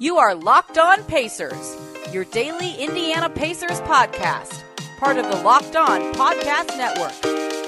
[0.00, 1.76] You are Locked On Pacers,
[2.12, 4.62] your daily Indiana Pacers podcast,
[5.00, 7.20] part of the Locked On Podcast Network.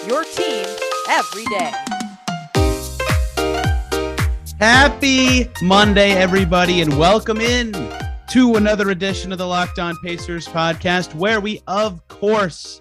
[0.07, 0.65] Your team
[1.09, 1.73] every day.
[4.61, 7.73] Happy Monday, everybody, and welcome in
[8.31, 12.81] to another edition of the Locked On Pacers podcast, where we, of course,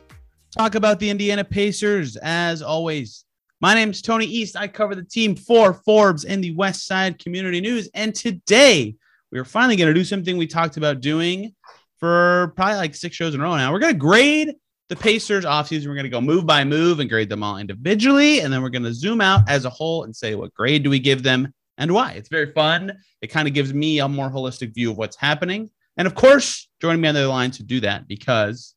[0.55, 3.25] talk about the Indiana Pacers as always.
[3.61, 4.55] My name is Tony East.
[4.55, 7.89] I cover the team for Forbes and the West Side Community News.
[7.95, 8.95] And today,
[9.31, 11.53] we are finally going to do something we talked about doing
[11.99, 13.71] for probably like six shows in a row now.
[13.71, 14.55] We're going to grade
[14.87, 15.87] the Pacers offseason.
[15.87, 18.39] We're going to go move by move and grade them all individually.
[18.39, 20.89] And then we're going to zoom out as a whole and say, what grade do
[20.89, 22.13] we give them and why?
[22.13, 22.97] It's very fun.
[23.21, 25.69] It kind of gives me a more holistic view of what's happening.
[25.97, 28.73] And of course, joining me on the line to do that because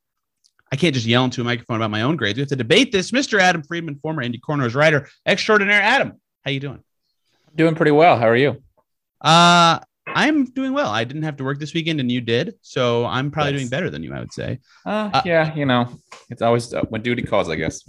[0.70, 2.36] I can't just yell into a microphone about my own grades.
[2.36, 3.10] We have to debate this.
[3.10, 3.38] Mr.
[3.38, 5.80] Adam Friedman, former Indy Cornrows writer extraordinaire.
[5.80, 6.82] Adam, how you doing?
[7.54, 8.18] Doing pretty well.
[8.18, 8.62] How are you?
[9.20, 9.78] Uh,
[10.14, 10.90] I'm doing well.
[10.90, 13.90] I didn't have to work this weekend, and you did, so I'm probably doing better
[13.90, 14.14] than you.
[14.14, 14.58] I would say.
[14.84, 15.98] Uh, uh, yeah, you know,
[16.30, 17.82] it's always uh, when duty calls, I guess.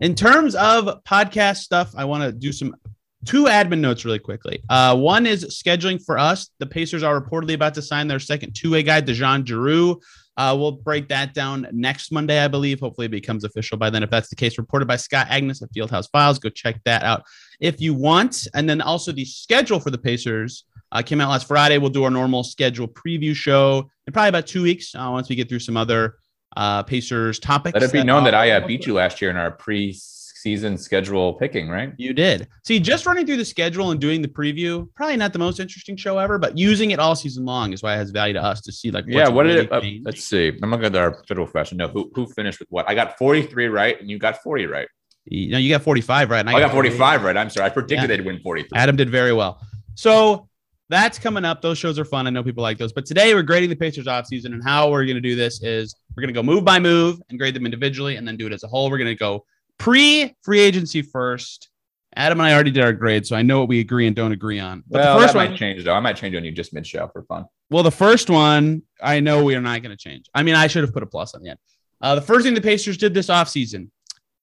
[0.00, 2.76] In terms of podcast stuff, I want to do some
[3.24, 4.62] two admin notes really quickly.
[4.68, 6.50] Uh, one is scheduling for us.
[6.58, 10.00] The Pacers are reportedly about to sign their second two-way guy, DeJon Jarreau.
[10.36, 12.78] Uh, we'll break that down next Monday, I believe.
[12.78, 14.04] Hopefully, it becomes official by then.
[14.04, 16.38] If that's the case, reported by Scott Agness at Fieldhouse Files.
[16.38, 17.24] Go check that out
[17.58, 18.46] if you want.
[18.54, 21.78] And then also the schedule for the Pacers uh, came out last Friday.
[21.78, 25.36] We'll do our normal schedule preview show in probably about two weeks uh, once we
[25.36, 26.16] get through some other
[26.56, 27.74] uh, Pacers topics.
[27.74, 31.34] Let it be known that I uh, beat you last year in our pre-season schedule
[31.34, 31.92] picking, right?
[31.98, 32.48] You did.
[32.64, 35.96] See, just running through the schedule and doing the preview, probably not the most interesting
[35.96, 38.60] show ever, but using it all season long is why it has value to us
[38.62, 39.04] to see like.
[39.06, 39.72] Yeah, what really did it?
[39.72, 40.58] Uh, let's see.
[40.62, 41.78] I'm looking at our schedule question.
[41.78, 42.88] No, who who finished with what?
[42.88, 44.88] I got 43 right, and you got 40 right.
[45.30, 46.46] You know, you got 45 right.
[46.46, 47.36] I, I, got 45 right.
[47.36, 47.66] I'm sorry.
[47.66, 48.16] I predicted yeah.
[48.16, 48.70] they'd win 43.
[48.74, 49.60] Adam did very well.
[49.94, 50.47] So
[50.88, 51.60] that's coming up.
[51.60, 52.26] Those shows are fun.
[52.26, 52.92] I know people like those.
[52.92, 54.46] But today we're grading the Pacers offseason.
[54.46, 57.20] And how we're going to do this is we're going to go move by move
[57.28, 58.90] and grade them individually and then do it as a whole.
[58.90, 59.44] We're going to go
[59.78, 61.68] pre free agency first.
[62.16, 64.32] Adam and I already did our grade, so I know what we agree and don't
[64.32, 64.82] agree on.
[64.88, 65.92] But well, the first that one might change though.
[65.92, 67.44] I might change on you just mid show for fun.
[67.70, 70.26] Well, the first one I know we are not going to change.
[70.34, 71.58] I mean, I should have put a plus on the end.
[72.00, 73.90] Uh, the first thing the Pacers did this offseason,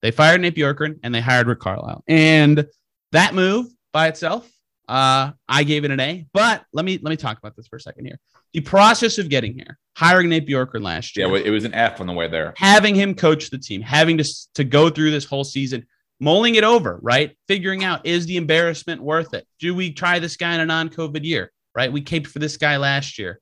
[0.01, 2.03] they fired Nate Bjorkgren and they hired Rick Carlisle.
[2.07, 2.67] And
[3.11, 4.50] that move by itself
[4.88, 7.78] uh, I gave it an A, but let me let me talk about this for
[7.78, 8.19] a second here.
[8.53, 12.00] The process of getting here, hiring Nate Bjorkgren last year, yeah, it was an F
[12.00, 12.53] on the way there.
[12.57, 14.25] Having him coach the team, having to
[14.56, 15.85] to go through this whole season,
[16.19, 17.35] mulling it over, right?
[17.47, 19.47] Figuring out is the embarrassment worth it?
[19.59, 21.52] Do we try this guy in a non-COVID year?
[21.73, 21.91] Right?
[21.91, 23.41] We caped for this guy last year,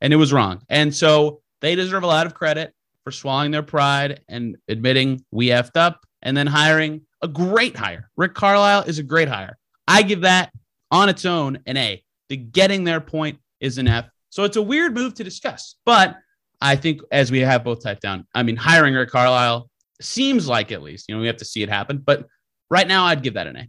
[0.00, 0.62] and it was wrong.
[0.68, 2.72] And so they deserve a lot of credit
[3.04, 8.10] for swallowing their pride and admitting we effed up, and then hiring a great hire.
[8.16, 9.58] Rick Carlisle is a great hire.
[9.88, 10.52] I give that
[10.92, 12.04] on its own an A.
[12.28, 14.06] The getting their point is an F.
[14.30, 15.74] So it's a weird move to discuss.
[15.84, 16.16] But
[16.60, 19.68] I think as we have both typed down, I mean, hiring Rick Carlisle
[20.00, 21.98] seems like at least, you know, we have to see it happen.
[21.98, 22.26] But
[22.70, 23.68] right now, I'd give that an A.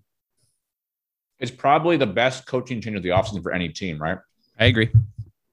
[1.40, 4.18] It's probably the best coaching change of the offseason for any team, right?
[4.60, 4.92] I agree.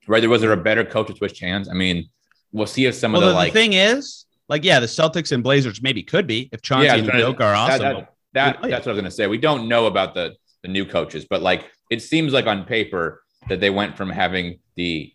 [0.06, 0.28] Right.
[0.28, 1.68] Was there a better coach to switch hands?
[1.68, 2.08] I mean,
[2.52, 3.52] we'll see if some well, of the, the like.
[3.52, 7.08] thing is, like, yeah, the Celtics and Blazers maybe could be if Chauncey yeah, and
[7.08, 7.80] Udoka are awesome.
[7.80, 9.26] That, that, that, that's what I was going to say.
[9.26, 11.26] We don't know about the the new coaches.
[11.28, 15.12] But like it seems like on paper that they went from having the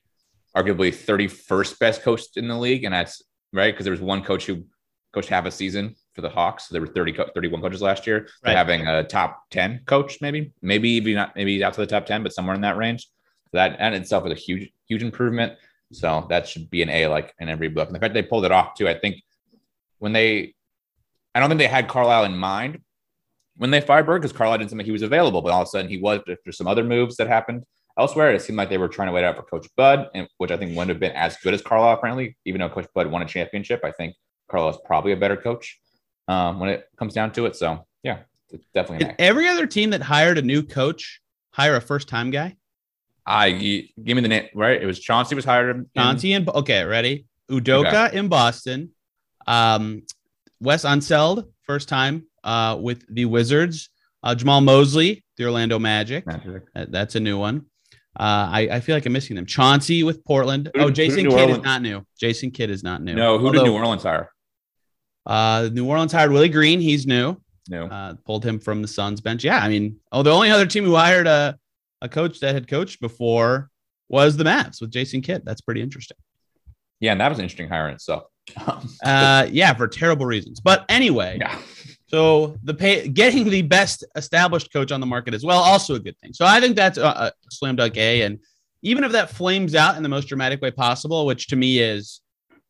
[0.55, 3.21] arguably 31st best coach in the league, and that's
[3.53, 4.65] right because there was one coach who
[5.13, 6.67] coached half a season for the Hawks.
[6.67, 8.27] So there were 30, 31 coaches last year.
[8.43, 8.51] Right.
[8.51, 12.05] To having a top 10 coach, maybe, maybe even not, maybe out to the top
[12.05, 13.07] 10, but somewhere in that range.
[13.51, 15.53] So that in itself is a huge, huge improvement.
[15.91, 17.87] So that should be an A like in every book.
[17.87, 19.21] And the fact they pulled it off too, I think
[19.99, 20.53] when they,
[21.33, 22.81] I don't think they had Carlisle in mind,
[23.57, 25.67] when they fired Bird because Carlisle didn't seem like he was available, but all of
[25.67, 27.63] a sudden he was after some other moves that happened
[27.97, 28.33] elsewhere.
[28.33, 30.57] It seemed like they were trying to wait out for Coach Bud, and which I
[30.57, 33.25] think wouldn't have been as good as Carlisle, apparently, even though Coach Bud won a
[33.25, 33.81] championship.
[33.83, 34.15] I think
[34.49, 35.79] Carlisle is probably a better coach
[36.27, 37.55] um, when it comes down to it.
[37.55, 38.19] So yeah,
[38.73, 39.05] definitely.
[39.05, 42.57] Did every other team that hired a new coach hire a first time guy?
[43.25, 44.79] I give me the name right.
[44.81, 45.75] It was Chauncey was hired.
[45.75, 47.25] In, Chauncey and okay, ready?
[47.49, 48.17] Udoka okay.
[48.17, 48.91] in Boston.
[49.47, 50.03] Um,
[50.59, 53.89] Wes Unseld, first time uh, with the Wizards.
[54.23, 56.25] Uh, Jamahl Mosley, the Orlando Magic.
[56.25, 56.63] Magic.
[56.73, 57.65] that's a new one.
[58.17, 59.45] Uh, I, I feel like I'm missing them.
[59.45, 60.71] Chauncey with Portland.
[60.73, 61.57] Who, oh, Jason Kidd Orleans?
[61.57, 62.05] is not new.
[62.17, 63.13] Jason Kidd is not new.
[63.13, 64.31] No, who Although, did New Orleans hire?
[65.25, 66.79] Uh, New Orleans hired Willie Green.
[66.79, 67.35] He's new.
[67.67, 67.83] New.
[67.83, 69.43] Uh, pulled him from the Suns bench.
[69.43, 71.57] Yeah, I mean, oh, the only other team who hired a,
[72.01, 73.69] a coach that had coached before
[74.07, 75.41] was the Mavs with Jason Kidd.
[75.43, 76.17] That's pretty interesting.
[76.99, 78.23] Yeah, and that was an interesting hire in itself.
[79.03, 80.61] uh, yeah, for terrible reasons.
[80.61, 81.59] But anyway, yeah.
[82.07, 85.99] So the pay, getting the best established coach on the market as well, also a
[85.99, 86.33] good thing.
[86.33, 88.21] So I think that's a, a slam dunk A.
[88.21, 88.39] And
[88.83, 92.21] even if that flames out in the most dramatic way possible, which to me is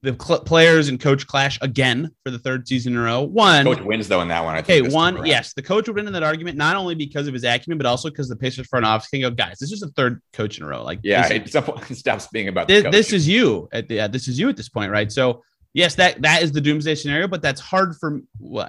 [0.06, 3.24] the cl- players and coach clash again for the third season in a row.
[3.24, 4.56] One coach wins though in that one.
[4.56, 7.28] I okay, think one yes, the coach would win in that argument not only because
[7.28, 9.82] of his acumen, but also because the Pacers front office can go, guys, this is
[9.82, 10.84] the third coach in a row.
[10.84, 14.08] Like, yeah, this, it, it stops being about this, this is you at the, uh,
[14.08, 15.12] this is you at this point, right?
[15.12, 15.44] So
[15.75, 18.22] yes, that that is the doomsday scenario, but that's hard for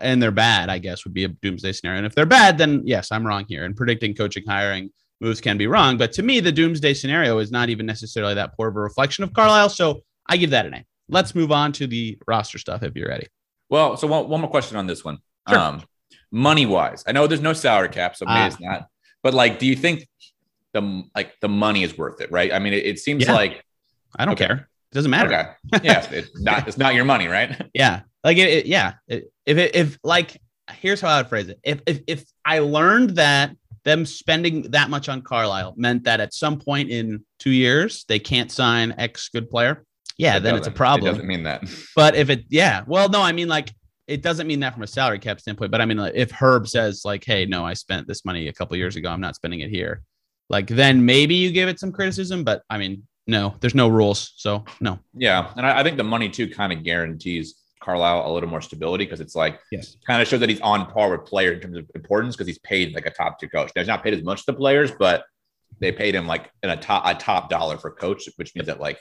[0.02, 1.98] and they're bad, I guess, would be a doomsday scenario.
[1.98, 3.64] And if they're bad, then yes, I'm wrong here.
[3.64, 4.90] And predicting coaching hiring
[5.22, 5.96] moves can be wrong.
[5.96, 9.24] But to me, the doomsday scenario is not even necessarily that poor of a reflection
[9.24, 9.70] of Carlisle.
[9.70, 13.08] So I give that an A let's move on to the roster stuff if you're
[13.08, 13.28] ready.
[13.70, 15.18] Well, so one, one more question on this one.
[15.48, 15.56] Sure.
[15.58, 15.82] Um,
[16.32, 18.46] money wise, I know there's no salary cap, so maybe Ah.
[18.46, 18.88] it's not.
[19.22, 20.06] But like, do you think
[20.74, 22.30] the like the money is worth it?
[22.32, 22.52] Right?
[22.52, 23.32] I mean, it, it seems Yeah.
[23.34, 23.64] like
[24.18, 24.46] I don't Okay.
[24.48, 24.68] care.
[24.92, 25.32] It doesn't matter.
[25.74, 27.60] okay, yeah, it's not it's not your money, right?
[27.74, 28.02] Yeah.
[28.24, 28.94] Like it, it- yeah.
[29.08, 30.40] It- if it, if like
[30.80, 31.58] here's how I would phrase it.
[31.62, 33.54] If if if I learned that
[33.84, 38.18] them spending that much on Carlisle meant that at some point in two years they
[38.18, 39.84] can't sign X good player,
[40.18, 41.08] yeah, It then it's a problem.
[41.08, 41.62] It doesn't mean that.
[41.94, 43.72] But if it, yeah, well, no, I mean like
[44.08, 45.70] it doesn't mean that from a salary cap standpoint.
[45.70, 48.52] But I mean, like, if Herb says like, "Hey, no, I spent this money a
[48.52, 49.08] couple years ago.
[49.10, 50.02] I'm not spending it here,"
[50.48, 52.42] like then maybe you give it some criticism.
[52.44, 54.98] But I mean, no, there's no rules, so no.
[55.14, 58.60] Yeah, and I, I think the money too kind of guarantees Carlisle a little more
[58.60, 59.96] stability because it's like Yes.
[60.06, 62.58] kind of shows that he's on par with player in terms of importance because he's
[62.60, 63.70] paid like a top tier coach.
[63.76, 65.24] Now, he's not paid as much to players, but
[65.78, 68.80] they paid him like in a top a top dollar for coach, which means that
[68.80, 69.00] like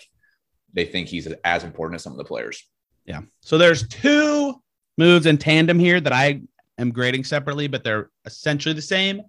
[0.73, 2.63] they think he's as important as some of the players.
[3.05, 3.21] Yeah.
[3.41, 4.61] So there's two
[4.97, 6.41] moves in tandem here that I
[6.77, 9.21] am grading separately, but they're essentially the same.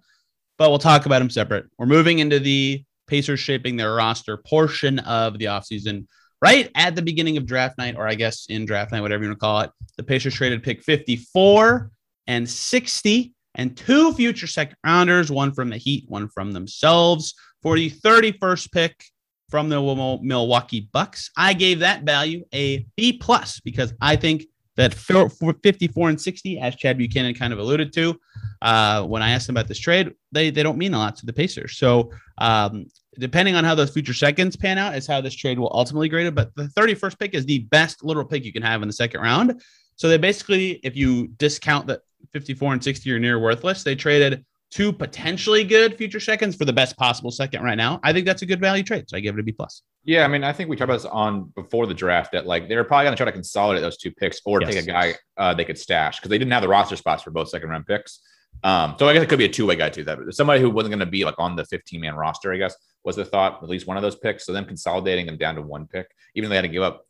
[0.57, 1.65] But we'll talk about them separate.
[1.77, 6.05] We're moving into the Pacers shaping their roster portion of the offseason.
[6.39, 9.29] Right at the beginning of draft night, or I guess in draft night, whatever you
[9.29, 11.89] want to call it, the Pacers traded pick 54
[12.27, 17.33] and 60 and two future second rounders, one from the Heat, one from themselves,
[17.63, 19.03] for the 31st pick
[19.49, 19.81] from the
[20.21, 21.31] Milwaukee Bucks.
[21.35, 24.45] I gave that value a B plus because I think
[24.75, 28.19] that for for 54 and 60, as Chad Buchanan kind of alluded to,
[28.61, 31.25] uh, when I asked them about this trade, they they don't mean a lot to
[31.25, 31.77] the Pacers.
[31.77, 32.85] So um,
[33.19, 36.27] depending on how those future seconds pan out, is how this trade will ultimately grade
[36.27, 36.35] it.
[36.35, 39.21] But the 31st pick is the best literal pick you can have in the second
[39.21, 39.61] round.
[39.95, 42.01] So they basically, if you discount that
[42.33, 46.73] 54 and 60 are near worthless, they traded two potentially good future seconds for the
[46.73, 47.99] best possible second right now.
[48.03, 49.09] I think that's a good value trade.
[49.09, 49.81] So I give it a B plus.
[50.03, 52.67] Yeah, I mean, I think we talked about this on before the draft that like
[52.67, 54.73] they're probably going to try to consolidate those two picks or Yes.
[54.73, 57.31] take a guy uh, they could stash because they didn't have the roster spots for
[57.31, 58.19] both second round picks.
[58.63, 60.03] Um, so I guess it could be a two way guy too.
[60.03, 62.75] That somebody who wasn't going to be like on the 15 man roster, I guess,
[63.03, 64.45] was the thought at least one of those picks.
[64.45, 67.05] So them consolidating them down to one pick, even though they had to give up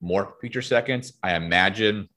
[0.00, 2.08] more future seconds, I imagine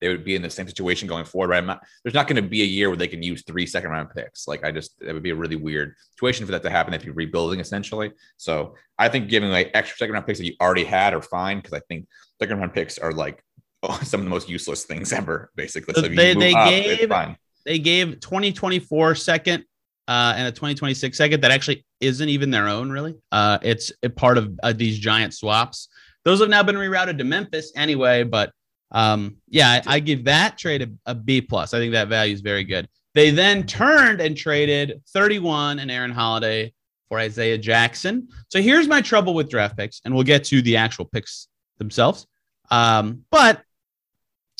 [0.00, 1.50] they would be in the same situation going forward.
[1.50, 1.64] Right?
[1.64, 4.10] Not, there's not going to be a year where they can use three second round
[4.10, 4.48] picks.
[4.48, 7.04] Like I just, it would be a really weird situation for that to happen if
[7.04, 8.12] you're rebuilding essentially.
[8.36, 11.58] So I think giving like extra second round picks that you already had are fine
[11.58, 12.06] because I think
[12.40, 13.42] second round picks are like
[13.82, 15.94] oh, some of the most useless things ever, basically.
[15.94, 17.36] So they- they up, gave- fine.
[17.64, 19.64] They gave 2024 second
[20.08, 23.14] uh, and a 2026 second that actually isn't even their own, really.
[23.30, 25.88] Uh, it's a part of uh, these giant swaps.
[26.24, 28.52] Those have now been rerouted to Memphis anyway, but
[28.90, 31.74] um, yeah, I, I give that trade a, a B plus.
[31.74, 32.88] I think that value is very good.
[33.14, 36.72] They then turned and traded 31 and Aaron Holiday
[37.08, 38.28] for Isaiah Jackson.
[38.48, 42.26] So here's my trouble with draft picks, and we'll get to the actual picks themselves.
[42.70, 43.62] Um, but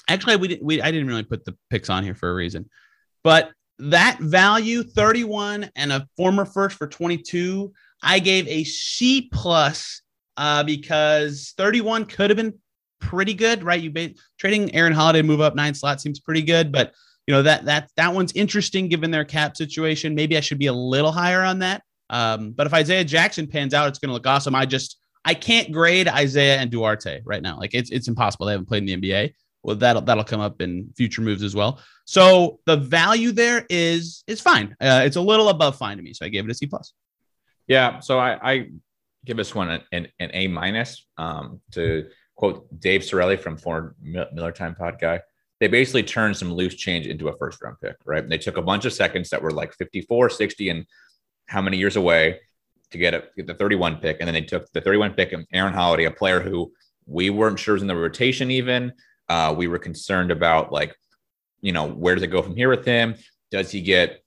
[0.08, 2.68] actually, we, we I didn't really put the picks on here for a reason.
[3.28, 7.70] But that value, 31 and a former first for 22,
[8.02, 10.00] I gave a C plus
[10.38, 12.58] uh, because 31 could have been
[13.02, 13.82] pretty good, right?
[13.82, 16.94] You ba- trading Aaron Holiday move up nine slots seems pretty good, but
[17.26, 20.14] you know that that that one's interesting given their cap situation.
[20.14, 21.82] Maybe I should be a little higher on that.
[22.08, 24.54] Um, but if Isaiah Jackson pans out, it's going to look awesome.
[24.54, 27.58] I just I can't grade Isaiah and Duarte right now.
[27.58, 28.46] Like it's it's impossible.
[28.46, 29.34] They haven't played in the NBA.
[29.68, 31.78] Well, that'll that'll come up in future moves as well.
[32.06, 34.74] So the value there is is fine.
[34.80, 36.94] Uh, it's a little above fine to me, so I gave it a C plus.
[37.66, 38.68] Yeah, so I, I
[39.26, 41.04] give this one an, an, an A minus.
[41.18, 45.20] Um, to quote Dave Sorelli from former Miller Time Pod guy,
[45.60, 48.26] they basically turned some loose change into a first round pick, right?
[48.26, 50.86] They took a bunch of seconds that were like 54, 60, and
[51.46, 52.40] how many years away
[52.92, 54.16] to get, a, get the 31 pick.
[54.20, 56.72] And then they took the 31 pick and Aaron Holiday, a player who
[57.04, 58.94] we weren't sure was in the rotation even.
[59.28, 60.96] Uh, we were concerned about like,
[61.60, 63.14] you know, where does it go from here with him?
[63.50, 64.22] Does he get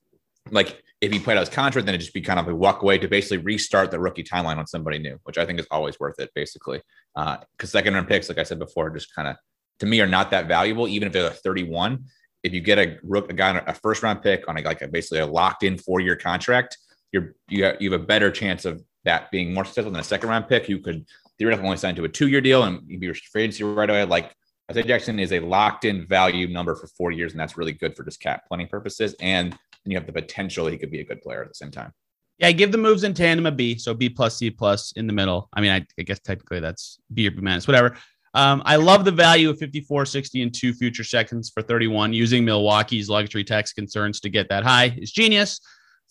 [0.50, 2.82] like if he played out his contract, then it'd just be kind of a walk
[2.82, 5.98] away to basically restart the rookie timeline on somebody new, which I think is always
[5.98, 6.80] worth it, basically.
[7.14, 9.36] Because uh, second round picks, like I said before, just kind of
[9.80, 12.04] to me are not that valuable, even if they're a 31.
[12.44, 14.86] If you get a rook, a guy, a first round pick on a, like a,
[14.86, 16.78] basically a locked in four year contract,
[17.10, 20.04] you're you have, you have a better chance of that being more successful than a
[20.04, 21.04] second round pick, you could
[21.36, 24.04] theoretically only sign to a two year deal and you'd be free agency right away.
[24.04, 24.32] Like
[24.72, 27.94] Isaiah Jackson is a locked in value number for four years, and that's really good
[27.94, 29.14] for just cap planning purposes.
[29.20, 31.92] And you have the potential he could be a good player at the same time.
[32.38, 33.76] Yeah, give the moves in tandem a B.
[33.76, 35.50] So B plus, C plus in the middle.
[35.52, 37.96] I mean, I, I guess technically that's B or B minus, whatever.
[38.34, 42.14] Um, I love the value of 54, 60, and two future seconds for 31.
[42.14, 45.60] Using Milwaukee's luxury tax concerns to get that high is genius.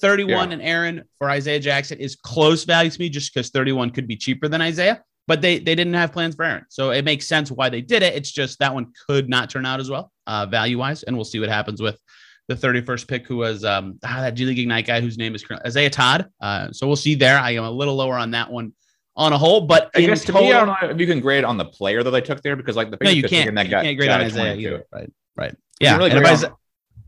[0.02, 0.54] 31 yeah.
[0.54, 4.16] and Aaron for Isaiah Jackson is close value to me just because 31 could be
[4.16, 6.66] cheaper than Isaiah, but they they didn't have plans for Aaron.
[6.70, 8.16] So it makes sense why they did it.
[8.16, 11.04] It's just that one could not turn out as well, uh, value wise.
[11.04, 12.00] And we'll see what happens with
[12.48, 15.46] the 31st pick, who was um, ah, that G League Ignite guy whose name is
[15.66, 16.30] Isaiah Todd.
[16.42, 17.38] Uh, so we'll see there.
[17.38, 18.74] I am a little lower on that one
[19.16, 21.20] on a whole, but I guess to total, me, I don't know if you can
[21.20, 23.54] grade on the player that they took there because like the no, you can't.
[23.56, 24.86] That you can't grade on Isaiah either.
[24.92, 25.56] Right, right.
[25.80, 25.98] Yeah.
[25.98, 26.56] Really if, Isaiah,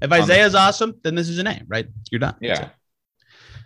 [0.01, 1.88] if Isaiah's awesome, then this is an A, right?
[2.12, 2.36] You're done.
[2.41, 2.70] Yeah.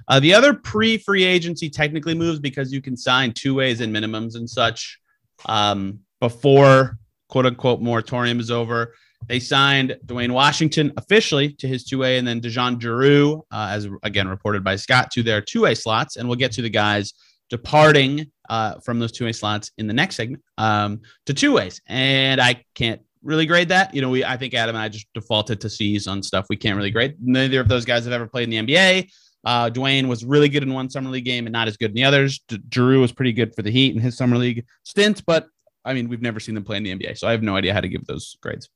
[0.07, 4.35] Uh, the other pre-free agency technically moves because you can sign two ways and minimums
[4.35, 4.99] and such
[5.47, 6.97] um, before
[7.29, 8.93] quote unquote moratorium is over.
[9.27, 13.87] They signed Duane Washington officially to his two way, and then DeJon Jarreau, uh, as
[14.03, 16.15] again reported by Scott, to their two way slots.
[16.15, 17.13] And we'll get to the guys
[17.49, 21.81] departing uh, from those two way slots in the next segment um, to two ways.
[21.87, 23.93] And I can't really grade that.
[23.93, 26.55] You know, we I think Adam and I just defaulted to C's on stuff we
[26.55, 27.15] can't really grade.
[27.19, 29.09] Neither of those guys have ever played in the NBA.
[29.47, 31.95] Uh, Duane was really good in one summer league game and not as good in
[31.95, 32.41] the others.
[32.49, 35.47] D- Drew was pretty good for the Heat in his summer league stint, but
[35.85, 37.73] I mean, we've never seen them play in the NBA, so I have no idea
[37.73, 38.67] how to give those grades.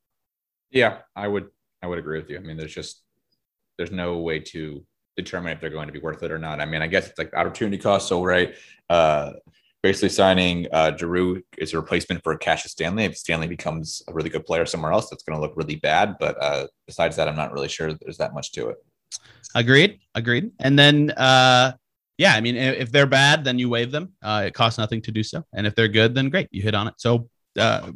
[0.69, 1.49] Yeah, I would
[1.83, 2.37] I would agree with you.
[2.37, 3.03] I mean, there's just
[3.77, 4.85] there's no way to
[5.17, 6.61] determine if they're going to be worth it or not.
[6.61, 8.07] I mean, I guess it's like opportunity cost.
[8.07, 8.55] So right,
[8.89, 9.33] uh,
[9.83, 13.03] basically signing uh, Jarreau is a replacement for Cassius Stanley.
[13.03, 16.15] If Stanley becomes a really good player somewhere else, that's going to look really bad.
[16.17, 18.77] But uh, besides that, I'm not really sure there's that much to it.
[19.55, 19.99] Agreed.
[20.15, 20.51] Agreed.
[20.59, 21.73] And then, uh,
[22.17, 24.13] yeah, I mean, if they're bad, then you waive them.
[24.21, 25.43] Uh, it costs nothing to do so.
[25.53, 26.95] And if they're good, then great, you hit on it.
[26.97, 27.91] So, uh,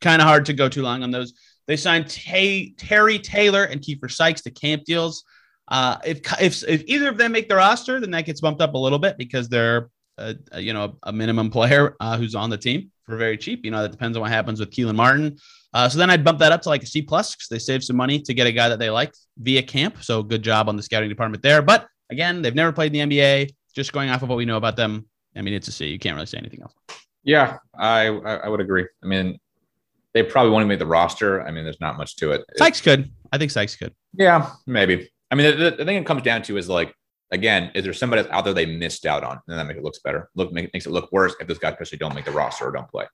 [0.00, 1.32] kind of hard to go too long on those.
[1.66, 5.24] They signed Tay- Terry Taylor and Keifer Sykes to camp deals.
[5.68, 8.74] Uh, if, if if either of them make the roster, then that gets bumped up
[8.74, 9.88] a little bit because they're
[10.18, 13.64] a, a you know a minimum player uh, who's on the team for very cheap.
[13.64, 15.38] You know that depends on what happens with Kelan Martin.
[15.72, 17.84] Uh, so then I'd bump that up to like a C plus because they saved
[17.84, 20.02] some money to get a guy that they like via camp.
[20.02, 21.62] So good job on the scouting department there.
[21.62, 23.50] But again, they've never played in the NBA.
[23.74, 25.86] Just going off of what we know about them, I mean, it's a C.
[25.86, 26.74] You can't really say anything else.
[27.22, 28.86] Yeah, I I would agree.
[29.02, 29.38] I mean,
[30.12, 31.42] they probably won't make the roster.
[31.46, 32.44] I mean, there's not much to it.
[32.56, 33.10] Sykes could.
[33.32, 33.94] I think Sykes could.
[34.14, 35.08] Yeah, maybe.
[35.30, 36.92] I mean, the, the thing it comes down to is like,
[37.30, 40.00] again, is there somebody out there they missed out on, and that makes it looks
[40.00, 40.28] better.
[40.34, 42.72] Look, make, makes it look worse if those guys especially don't make the roster or
[42.72, 43.06] don't play.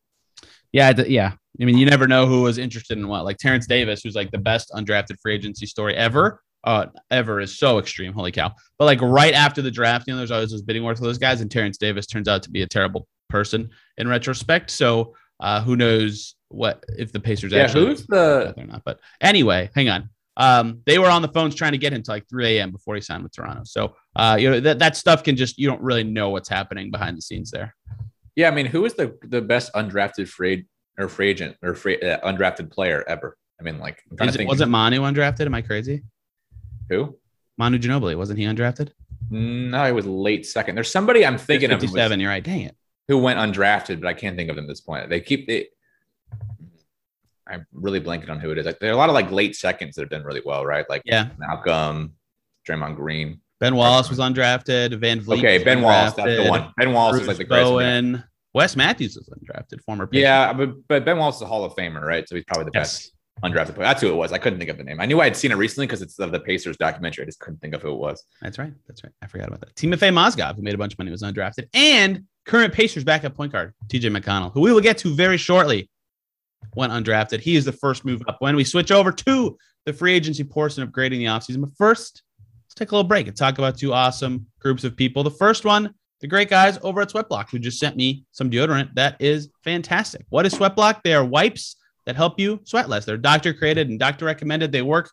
[0.76, 1.32] Yeah, yeah.
[1.58, 3.24] I mean, you never know who was interested in what.
[3.24, 6.42] Like Terence Davis, who's like the best undrafted free agency story ever.
[6.64, 8.12] Uh, ever is so extreme.
[8.12, 8.52] Holy cow!
[8.78, 11.16] But like right after the draft, you know, there's always this bidding war for those
[11.16, 14.70] guys, and Terence Davis turns out to be a terrible person in retrospect.
[14.70, 18.82] So uh, who knows what if the Pacers yeah, actually who's the or not?
[18.84, 20.10] But anyway, hang on.
[20.36, 22.70] Um, they were on the phones trying to get him to like 3 a.m.
[22.70, 23.62] before he signed with Toronto.
[23.64, 26.90] So uh, you know that that stuff can just you don't really know what's happening
[26.90, 27.74] behind the scenes there.
[28.36, 30.66] Yeah, I mean, who is the the best undrafted free
[30.98, 33.36] or free agent or free uh, undrafted player ever?
[33.58, 35.46] I mean, like, it, wasn't Manu undrafted?
[35.46, 36.02] Am I crazy?
[36.90, 37.16] Who?
[37.56, 38.90] Manu Ginobili wasn't he undrafted?
[39.30, 40.74] No, he was late second.
[40.74, 41.80] There's somebody I'm thinking 57, of.
[41.80, 42.20] Fifty-seven.
[42.20, 42.44] You're right.
[42.44, 42.76] Dang it.
[43.08, 45.08] Who went undrafted, but I can't think of them at this point.
[45.08, 45.70] They keep it.
[47.48, 48.66] I'm really blanking on who it is.
[48.66, 50.84] Like there are a lot of like late seconds that have done really well, right?
[50.90, 52.14] Like yeah, Malcolm,
[52.68, 54.92] Draymond Green, Ben Wallace was undrafted.
[55.00, 55.38] VanVleet.
[55.38, 56.72] Okay, Ben Wallace, that's the one.
[56.76, 58.24] Ben Wallace Bruce is like the Bowen.
[58.54, 60.06] Wes Matthews was undrafted, former.
[60.06, 60.22] Pitcher.
[60.22, 62.26] Yeah, but, but Ben Wallace is a Hall of Famer, right?
[62.26, 63.10] So he's probably the yes.
[63.10, 63.12] best
[63.44, 63.86] undrafted player.
[63.86, 64.32] That's who it was.
[64.32, 65.00] I couldn't think of the name.
[65.00, 67.24] I knew I had seen it recently because it's of the Pacers documentary.
[67.24, 68.24] I just couldn't think of who it was.
[68.40, 68.72] That's right.
[68.88, 69.12] That's right.
[69.22, 69.74] I forgot about that.
[69.74, 73.52] Timofey Mozgov, who made a bunch of money, was undrafted, and current Pacers backup point
[73.52, 75.90] guard TJ McConnell, who we will get to very shortly,
[76.74, 77.40] went undrafted.
[77.40, 78.36] He is the first move up.
[78.38, 82.22] When we switch over to the free agency portion of grading the offseason, but first
[82.76, 85.22] take a little break and talk about two awesome groups of people.
[85.22, 88.94] The first one, the great guys over at Sweatblock who just sent me some deodorant
[88.94, 90.26] that is fantastic.
[90.28, 91.02] What is Sweatblock?
[91.02, 93.04] They are wipes that help you sweat less.
[93.04, 94.72] They're doctor created and doctor recommended.
[94.72, 95.10] They work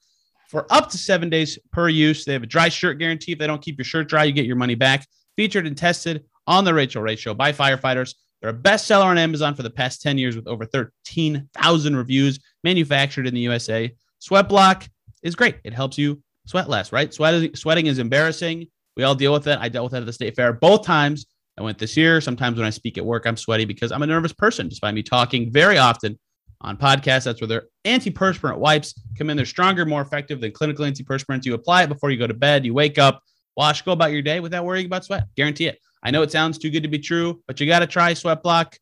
[0.50, 2.26] for up to seven days per use.
[2.26, 3.32] They have a dry shirt guarantee.
[3.32, 5.08] If they don't keep your shirt dry, you get your money back.
[5.36, 8.14] Featured and tested on the Rachael Ray Show by firefighters.
[8.42, 13.26] They're a bestseller on Amazon for the past 10 years with over 13,000 reviews, manufactured
[13.26, 13.96] in the USA.
[14.22, 14.88] Sweatblock
[15.24, 15.56] is great.
[15.64, 17.14] It helps you sweat less, right?
[17.14, 18.68] Sweating, sweating is embarrassing.
[18.96, 19.58] We all deal with it.
[19.60, 21.26] I dealt with it at the state fair both times.
[21.58, 22.20] I went this year.
[22.22, 24.70] Sometimes when I speak at work, I'm sweaty because I'm a nervous person.
[24.70, 26.18] Just by me talking very often
[26.62, 29.38] on podcasts, that's where their antiperspirant wipes come in.
[29.38, 31.46] They're stronger, more effective than clinical antiperspirants.
[31.46, 32.66] You apply it before you go to bed.
[32.66, 33.22] You wake up,
[33.56, 35.28] wash, go about your day without worrying about sweat.
[35.36, 35.80] Guarantee it.
[36.04, 38.76] I know it sounds too good to be true, but you got to try Sweatblock.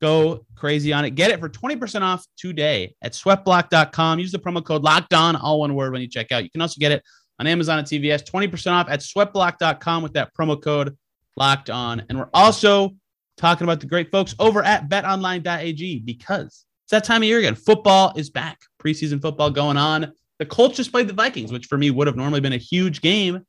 [0.00, 1.10] Go crazy on it.
[1.10, 4.18] Get it for 20% off today at sweatblock.com.
[4.18, 6.44] Use the promo code locked on, all one word when you check out.
[6.44, 7.02] You can also get it
[7.38, 10.96] on Amazon and CVS, 20% off at sweatblock.com with that promo code
[11.36, 12.04] locked on.
[12.08, 12.94] And we're also
[13.36, 17.54] talking about the great folks over at betonline.ag because it's that time of year again.
[17.54, 20.12] Football is back, preseason football going on.
[20.38, 23.00] The Colts just played the Vikings, which for me would have normally been a huge
[23.00, 23.44] game,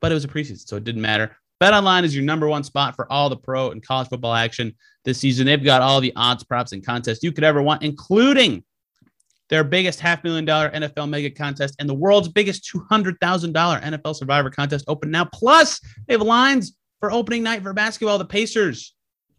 [0.00, 1.36] but it was a preseason, so it didn't matter.
[1.62, 5.18] BetOnline is your number one spot for all the pro and college football action this
[5.18, 5.46] season.
[5.46, 8.64] They've got all the odds, props, and contests you could ever want, including
[9.48, 13.16] their biggest half million dollar NFL mega contest and the world's biggest $200,000
[13.54, 15.24] NFL survivor contest open now.
[15.24, 15.78] Plus,
[16.08, 18.18] they have lines for opening night for basketball.
[18.18, 18.96] The Pacers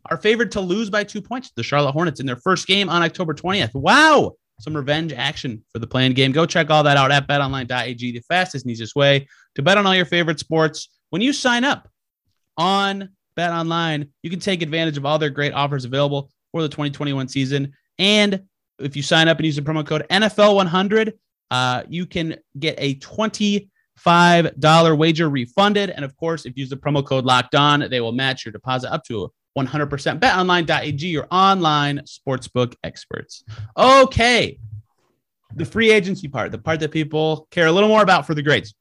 [0.10, 3.04] are favored to lose by two points the Charlotte Hornets in their first game on
[3.04, 3.74] October 20th.
[3.74, 4.32] Wow.
[4.62, 6.32] Some revenge action for the playing game.
[6.32, 9.86] Go check all that out at betonline.ag, the fastest and easiest way to bet on
[9.86, 10.88] all your favorite sports.
[11.10, 11.90] When you sign up,
[12.58, 14.08] on Bet Online.
[14.22, 17.74] You can take advantage of all their great offers available for the 2021 season.
[18.00, 18.44] And
[18.80, 21.14] if you sign up and use the promo code NFL100,
[21.52, 25.90] uh, you can get a $25 wager refunded.
[25.90, 28.52] And of course, if you use the promo code locked on, they will match your
[28.52, 30.20] deposit up to 100%.
[30.20, 33.44] BetOnline.ag, your online sportsbook experts.
[33.78, 34.60] Okay.
[35.56, 38.42] The free agency part, the part that people care a little more about for the
[38.42, 38.74] grades.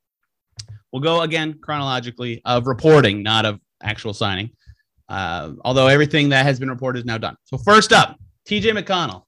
[0.92, 4.50] We'll go again chronologically of reporting, not of actual signing.
[5.08, 7.36] Uh, although everything that has been reported is now done.
[7.44, 8.18] So first up,
[8.48, 9.24] TJ McConnell,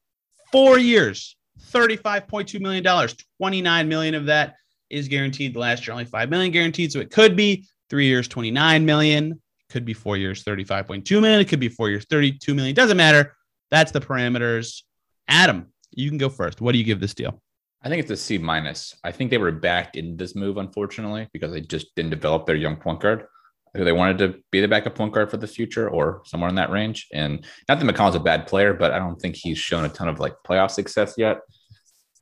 [0.52, 1.36] four years,
[1.72, 4.54] $35.2 million, 29 million of that
[4.90, 5.56] is guaranteed.
[5.56, 6.92] Last year, only 5 million guaranteed.
[6.92, 9.40] So it could be three years, 29 million,
[9.70, 11.40] could be four years, 35.2 million.
[11.40, 12.74] It could be four years, 32 million.
[12.74, 13.34] Doesn't matter.
[13.70, 14.82] That's the parameters.
[15.26, 16.60] Adam, you can go first.
[16.60, 17.42] What do you give this deal?
[17.84, 18.96] I think it's a C minus.
[19.04, 22.56] I think they were backed in this move, unfortunately, because they just didn't develop their
[22.56, 23.26] young point guard
[23.74, 26.54] who they wanted to be the backup point guard for the future or somewhere in
[26.54, 27.08] that range.
[27.12, 30.08] And not that McConnell's a bad player, but I don't think he's shown a ton
[30.08, 31.40] of like playoff success yet,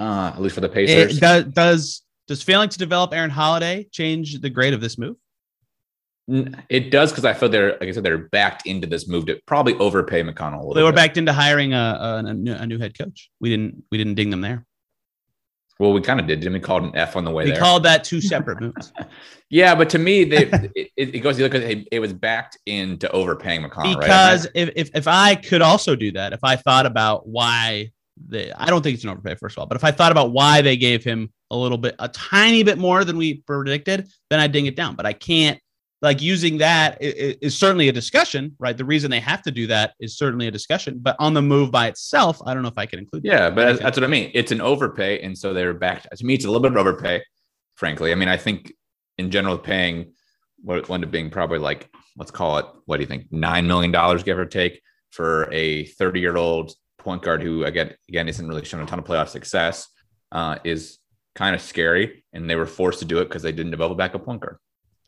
[0.01, 1.19] uh, at least for the Pacers.
[1.19, 5.17] Does, does does failing to develop Aaron Holiday change the grade of this move?
[6.71, 9.39] It does because I feel they're like I said they're backed into this move to
[9.47, 10.75] probably overpay McConnell.
[10.75, 10.97] they were bit.
[10.97, 13.31] backed into hiring a, a, a new head coach.
[13.41, 14.65] We didn't we didn't ding them there.
[15.83, 16.39] Well, we kind of did.
[16.39, 17.59] Didn't we call it an F on the way we there?
[17.59, 18.93] called that two separate moves.
[19.51, 20.45] yeah, but to me, they,
[20.77, 23.99] it, it goes because it, it, was backed into overpaying McConnell.
[23.99, 24.53] Because right?
[24.55, 27.91] if, if if I could also do that, if I thought about why
[28.29, 30.31] they, I don't think it's an overpay first of all, but if I thought about
[30.31, 34.39] why they gave him a little bit, a tiny bit more than we predicted, then
[34.39, 34.95] I ding it down.
[34.95, 35.59] But I can't
[36.03, 38.77] like using that is, certainly a discussion, right?
[38.77, 41.71] The reason they have to do that is certainly a discussion, but on the move
[41.71, 43.25] by itself, I don't know if I can include.
[43.25, 43.55] Yeah, that.
[43.55, 44.33] but that's, that's what I mean.
[44.35, 46.11] It's an overpay, and so they're back.
[46.11, 47.23] To me, it's a little bit of overpay,
[47.77, 48.11] frankly.
[48.11, 48.73] I mean, I think
[49.17, 50.13] in general, paying
[50.63, 53.93] what wound up being probably like let's call it what do you think nine million
[53.93, 58.83] dollars, give or take, for a thirty-year-old point guard who again again isn't really shown
[58.83, 59.89] a ton of playoff success
[60.33, 60.99] uh, is
[61.35, 63.97] kind of scary, and they were forced to do it because they didn't develop a
[63.97, 64.57] backup point guard.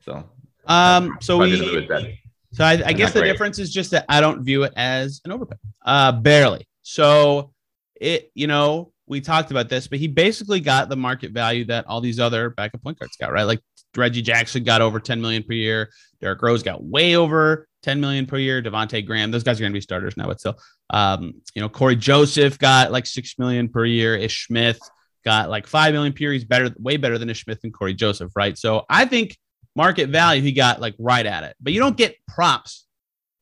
[0.01, 0.25] So
[0.67, 1.87] um, so we,
[2.53, 3.33] so I, I guess the great.
[3.33, 6.69] difference is just that I don't view it as an overpay, uh, barely.
[6.83, 7.53] So
[8.01, 11.87] it, you know, we talked about this, but he basically got the market value that
[11.87, 13.43] all these other backup point guards got, right?
[13.43, 13.61] Like
[13.97, 15.91] Reggie Jackson got over 10 million per year.
[16.21, 18.63] Derrick Rose got way over 10 million per year.
[18.63, 20.57] Devonte Graham, those guys are going to be starters now, but still,
[20.91, 24.17] um, you know, Cory Joseph got like 6 million per year.
[24.17, 24.79] Ish Smith
[25.25, 26.33] got like 5 million per year.
[26.33, 28.57] He's better, way better than Ish Smith and Cory Joseph, right?
[28.57, 29.37] So I think
[29.77, 31.57] market value, he got like right at it.
[31.61, 32.87] But you don't get props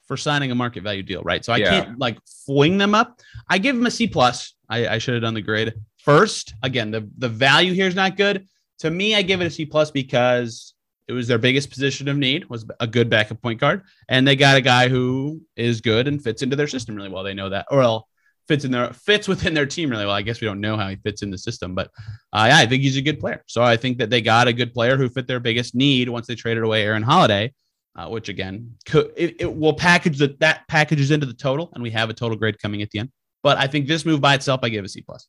[0.07, 1.45] for signing a market value deal, right?
[1.45, 1.71] So I yeah.
[1.71, 3.21] can't like fling them up.
[3.49, 4.55] I give him a C plus.
[4.69, 6.55] I, I should have done the grade first.
[6.63, 8.47] Again, the the value here is not good.
[8.81, 10.75] To me, I give it a C plus because
[11.09, 14.37] it was their biggest position of need was a good backup point guard, and they
[14.37, 17.25] got a guy who is good and fits into their system really well.
[17.25, 18.09] They know that, or well,
[18.49, 20.15] fits in their fits within their team really well.
[20.15, 21.89] I guess we don't know how he fits in the system, but
[22.33, 23.43] uh, yeah, I think he's a good player.
[23.47, 26.27] So I think that they got a good player who fit their biggest need once
[26.27, 27.53] they traded away Aaron Holiday,
[27.97, 31.83] uh, which again could it, it will package that that packages into the total, and
[31.83, 33.11] we have a total grade coming at the end.
[33.43, 35.27] But I think this move by itself, I give a C plus.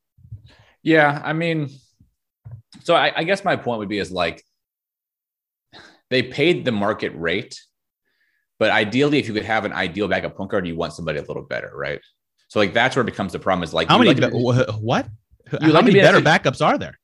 [0.83, 1.69] Yeah, I mean,
[2.81, 4.43] so I, I guess my point would be is like
[6.09, 7.59] they paid the market rate,
[8.59, 11.23] but ideally, if you could have an ideal backup point guard, you want somebody a
[11.23, 12.01] little better, right?
[12.53, 15.07] So like that's where it becomes the problem is like how many like be- what?
[15.49, 16.99] How like many better backups are there?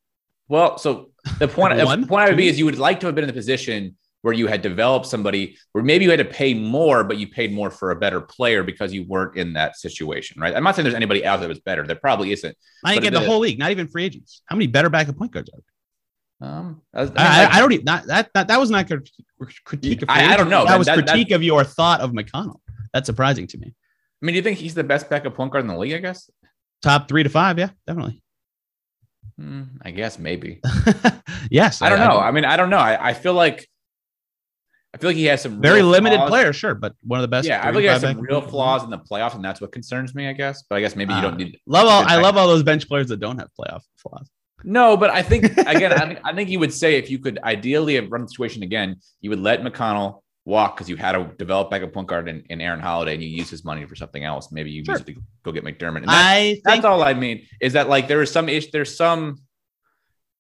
[0.48, 1.10] Well, so
[1.40, 3.30] the point the point I would be is you would like to have been in
[3.30, 7.18] the position where you had developed somebody where maybe you had to pay more, but
[7.18, 10.56] you paid more for a better player because you weren't in that situation, right?
[10.56, 11.84] I'm not saying there's anybody out there that was better.
[11.88, 12.56] There probably isn't.
[12.86, 14.44] I think in the, the whole league, not even free agents.
[14.46, 15.58] How many better backup point guards are
[16.42, 16.48] there?
[16.48, 18.70] Um, I, was- I mean, I, like- I, don't even not that, that that was
[18.70, 19.10] not crit-
[19.64, 20.04] critique.
[20.04, 20.60] Of I- I don't know.
[20.64, 22.60] That That- was that- that- critique of your thought of McConnell.
[22.94, 23.74] That's surprising to me.
[24.22, 25.94] I mean, do you think he's the best backup point guard in the league?
[25.94, 26.30] I guess.
[26.82, 28.22] Top three to five, yeah, definitely.
[29.38, 30.60] Hmm, I guess maybe.
[31.52, 32.18] yes, I don't know.
[32.20, 32.78] I mean, I don't know.
[32.78, 33.68] I, I feel like
[34.94, 36.30] I feel like he has some Very limited flaws.
[36.30, 37.48] player, sure, but one of the best.
[37.48, 39.72] Yeah, I feel like he has some real flaws in the playoffs, and that's what
[39.72, 40.28] concerns me.
[40.28, 41.58] I guess, but I guess maybe you Uh, don't need.
[41.68, 42.04] Love all.
[42.06, 44.30] I love all those bench players that don't have playoff flaws.
[44.64, 47.40] No, but I think again, I think I think you would say if you could
[47.44, 51.32] ideally have run the situation again, you would let McConnell walk because you had to
[51.38, 54.24] develop backup point guard in, in Aaron Holiday, and you use his money for something
[54.24, 54.52] else.
[54.52, 54.96] Maybe you Sure.
[54.96, 55.98] use it to go get McDermott.
[55.98, 58.72] And that- I think that's all I mean is that like there is some ish
[58.72, 59.38] there's some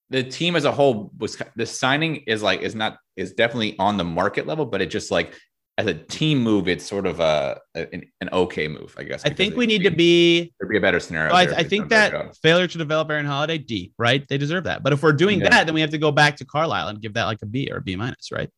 [0.10, 3.98] the team as a whole was the signing is like is not is definitely on
[3.98, 5.34] the market level, but it just like
[5.78, 9.22] as a team move, it's sort of a, an, an okay move, I guess.
[9.24, 10.52] I think we need to be.
[10.60, 11.30] there'd be a better scenario.
[11.32, 14.28] So I, I think done a better that failure to develop Aaron Holiday D, right?
[14.28, 14.84] They deserve that.
[14.84, 15.50] But if we're doing Yeah.
[15.52, 17.69] that, then we have to go back to Carlisle and give that like a B
[17.72, 18.50] or a B minus, right?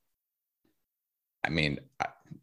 [1.43, 1.79] I mean,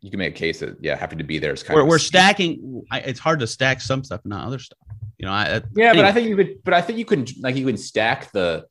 [0.00, 1.88] you can make a case that yeah, happy to be there is kind We're, of
[1.88, 2.06] we're C.
[2.06, 2.84] stacking.
[2.90, 4.78] I, it's hard to stack some stuff, not other stuff.
[5.18, 6.04] You know, I, Yeah, but.
[6.04, 8.66] I think you could, but I think you can like you can stack the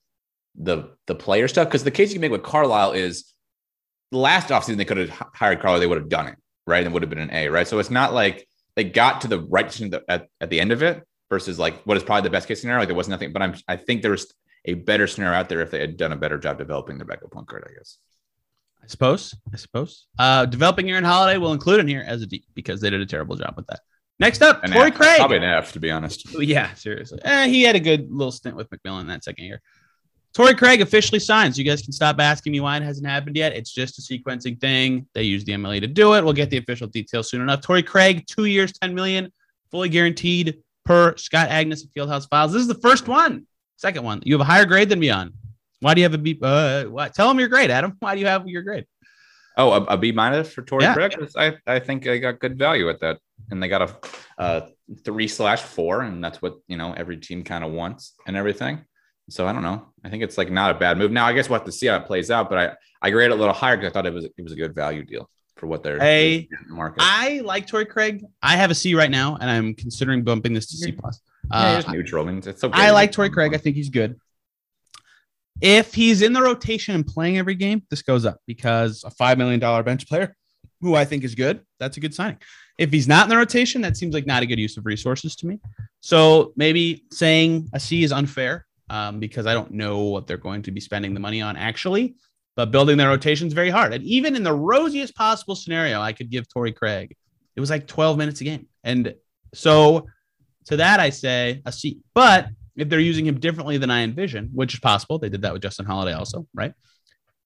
[0.55, 3.33] the the player stuff because the case you can make with Carlisle is
[4.11, 6.35] the last offseason they could have hired Carlisle, they would have done it,
[6.65, 6.83] right?
[6.83, 7.67] And would have been an A, right?
[7.67, 10.71] So it's not like they got to the right decision at, at, at the end
[10.71, 12.79] of it versus like what is probably the best case scenario.
[12.79, 14.33] Like there was nothing, but I'm I think there was
[14.65, 17.31] a better scenario out there if they had done a better job developing their backup
[17.31, 17.97] point guard, I guess.
[18.87, 19.35] I suppose.
[19.53, 20.07] I suppose.
[20.17, 23.05] Uh, developing Aaron Holiday will include in here as a D because they did a
[23.05, 23.81] terrible job with that.
[24.17, 25.17] Next up, An Torrey F, Craig.
[25.17, 26.25] Probably an F, to be honest.
[26.39, 27.19] Yeah, seriously.
[27.21, 29.61] Eh, he had a good little stint with McMillan that second year.
[30.33, 31.57] Torrey Craig officially signs.
[31.57, 33.53] You guys can stop asking me why it hasn't happened yet.
[33.53, 35.07] It's just a sequencing thing.
[35.13, 36.23] They use the MLA to do it.
[36.23, 37.61] We'll get the official details soon enough.
[37.61, 39.33] Torrey Craig, two years, 10 million,
[39.69, 42.53] fully guaranteed per Scott Agness and Fieldhouse Files.
[42.53, 43.45] This is the first one.
[43.75, 44.21] Second one.
[44.23, 45.33] You have a higher grade than me on.
[45.79, 46.37] Why do you have a B?
[46.41, 47.13] Uh, what?
[47.13, 47.95] Tell them your grade, Adam.
[47.99, 48.85] Why do you have your grade?
[49.57, 50.93] Oh, a, a B minus for Torrey Yeah.
[50.93, 51.15] Craig.
[51.35, 53.19] I I think they got good value at that,
[53.51, 54.61] and they got a, uh
[55.03, 58.85] three slash four, and that's what you know every team kind of wants and everything.
[59.29, 59.87] So I don't know.
[60.05, 61.11] I think it's like not a bad move.
[61.11, 63.29] Now I guess we'll have to see how it plays out, but I I grade
[63.31, 65.29] it a little higher because I thought it was it was a good value deal
[65.57, 67.01] for what they're Hey, the market.
[67.03, 68.23] I like Torrey Craig.
[68.41, 71.19] I have a C right now, and I'm considering bumping this to C plus.
[71.51, 72.23] yeah, Uh, it's neutral.
[72.27, 72.79] I mean, it's okay.
[72.79, 73.53] I like Torrey Craig.
[73.53, 74.19] I think he's good.
[75.61, 79.37] If he's in the rotation and playing every game, this goes up because a $5
[79.37, 80.35] million bench player
[80.81, 82.37] who I think is good, that's a good signing.
[82.77, 85.35] If he's not in the rotation, that seems like not a good use of resources
[85.37, 85.59] to me.
[85.99, 90.61] So maybe saying a C is unfair um, because I don't know what they're going
[90.63, 92.15] to be spending the money on actually,
[92.55, 93.93] but building their rotation is very hard.
[93.93, 97.15] And even in the rosiest possible scenario, I could give Torrey Craig,
[97.55, 98.67] it was like 12 minutes a game.
[98.83, 99.15] And
[99.55, 100.05] so
[100.65, 101.99] to that, I say a C.
[102.13, 105.53] But if they're using him differently than I envision, which is possible, they did that
[105.53, 106.73] with Justin Holiday also, right?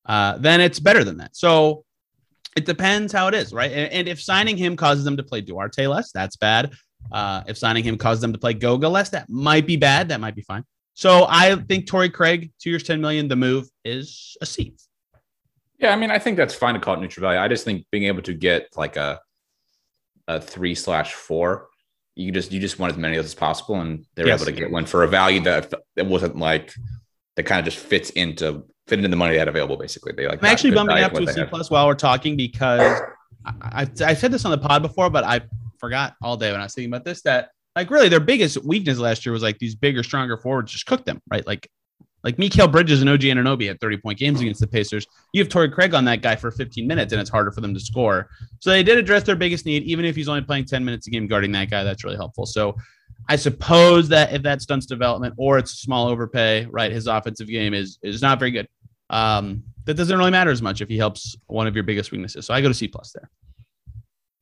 [0.05, 1.35] Uh, then it's better than that.
[1.35, 1.85] So
[2.55, 3.71] it depends how it is, right?
[3.71, 6.73] And, and if signing him causes them to play Duarte less, that's bad.
[7.11, 10.09] Uh, if signing him causes them to play Goga less, that might be bad.
[10.09, 10.63] That might be fine.
[10.93, 14.75] So I think Torrey Craig, two years, 10 million, the move is a C.
[15.79, 17.39] Yeah, I mean, I think that's fine to call it neutral value.
[17.39, 19.19] I just think being able to get like a
[20.27, 21.67] a three slash four,
[22.21, 24.41] you just you just want as many of those as possible, and they're Yes.
[24.41, 26.73] able to get one for a value that that wasn't like
[27.35, 29.77] that kind of just fits into fit into the money they had available.
[29.77, 30.39] Basically, they like.
[30.43, 33.01] I'm actually bumping up to a C plus while we're talking because
[33.45, 35.41] I, I, I said this on the pod before, but I
[35.79, 38.97] forgot all day when I was thinking about this that like really their biggest weakness
[38.99, 41.45] last year was like these bigger, stronger forwards just cooked them, right?
[41.47, 41.69] Like
[42.23, 45.07] like Mikal Bridges and OG Anunoby had 30 point games against the Pacers.
[45.33, 47.73] You have Torrey Craig on that guy for 15 minutes, and it's harder for them
[47.73, 48.29] to score.
[48.59, 51.09] So they did address their biggest need, even if he's only playing 10 minutes a
[51.09, 51.83] game guarding that guy.
[51.83, 52.45] That's really helpful.
[52.45, 52.75] So
[53.27, 56.91] I suppose that if that stunts development or it's a small overpay, right?
[56.91, 58.67] His offensive game is is not very good.
[59.09, 62.45] Um, that doesn't really matter as much if he helps one of your biggest weaknesses.
[62.45, 63.29] So I go to C plus there.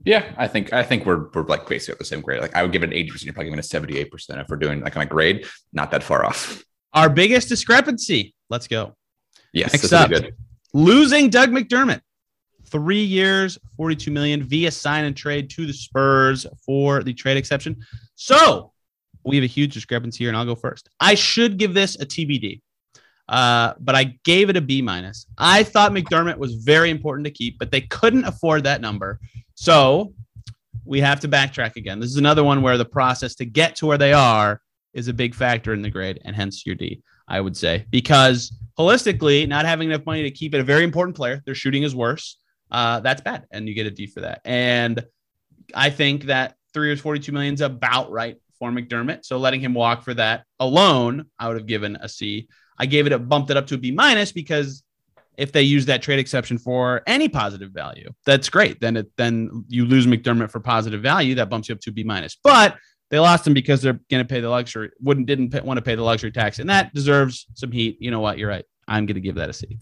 [0.05, 2.41] Yeah, I think I think we're we're like basically at the same grade.
[2.41, 3.25] Like I would give it an eighty percent.
[3.25, 5.45] You're probably giving a seventy eight percent if we're doing like on a grade.
[5.73, 6.63] Not that far off.
[6.93, 8.33] Our biggest discrepancy.
[8.49, 8.95] Let's go.
[9.53, 10.09] Yes, Next up.
[10.09, 10.35] good.
[10.73, 12.01] Losing Doug McDermott.
[12.65, 17.75] Three years, 42 million via sign and trade to the Spurs for the trade exception.
[18.13, 18.73] So
[19.25, 20.87] we have a huge discrepancy here, and I'll go first.
[20.99, 22.61] I should give this a TBD.
[23.27, 25.27] Uh, but I gave it a B minus.
[25.37, 29.19] I thought McDermott was very important to keep, but they couldn't afford that number.
[29.53, 30.13] So
[30.83, 31.99] we have to backtrack again.
[31.99, 34.61] This is another one where the process to get to where they are
[34.93, 38.55] is a big factor in the grade, and hence your D, I would say, because
[38.77, 41.95] holistically, not having enough money to keep it a very important player, their shooting is
[41.95, 42.37] worse.
[42.71, 44.41] Uh, that's bad, and you get a D for that.
[44.45, 45.03] And
[45.75, 49.25] I think that three years, 42 million is about right for McDermott.
[49.25, 52.47] So letting him walk for that alone, I would have given a C.
[52.77, 54.83] I gave it a bumped it up to a B minus because
[55.37, 58.79] if they use that trade exception for any positive value, that's great.
[58.81, 62.03] Then it then you lose McDermott for positive value, that bumps you up to B
[62.03, 62.37] minus.
[62.43, 62.75] But
[63.09, 65.81] they lost him because they're going to pay the luxury wouldn't didn't pay, want to
[65.83, 67.97] pay the luxury tax, and that deserves some heat.
[67.99, 68.37] You know what?
[68.37, 68.65] You're right.
[68.87, 69.77] I'm going to give that a C.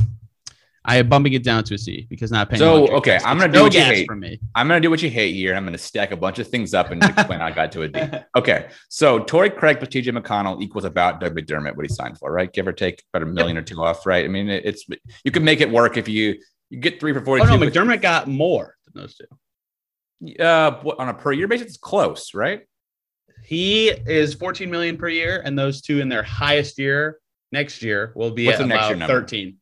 [0.89, 2.59] I am bumping it down to a C because not paying.
[2.59, 4.07] So, okay, tax I'm gonna do no what you hate.
[4.07, 4.39] from me.
[4.55, 5.53] I'm gonna do what you hate here.
[5.53, 7.89] I'm gonna stack a bunch of things up and explain how I got to a
[7.89, 7.99] D.
[8.37, 12.31] Okay, so Torrey Craig plus TJ McConnell equals about Doug McDermott, what he signed for,
[12.31, 12.53] right?
[12.53, 14.23] Give or take about a million or two off, right?
[14.23, 14.85] I mean, it's
[15.25, 16.35] you can make it work if you
[16.69, 17.57] you get three for Oh forty-two.
[17.57, 20.41] no, McDermott got more than those two.
[20.41, 22.61] uh, on a per year basis, it's close, right?
[23.47, 27.17] He is 14 million per year, and those two in their highest year
[27.53, 29.21] next year will be What's at the next about year number?
[29.21, 29.55] 13.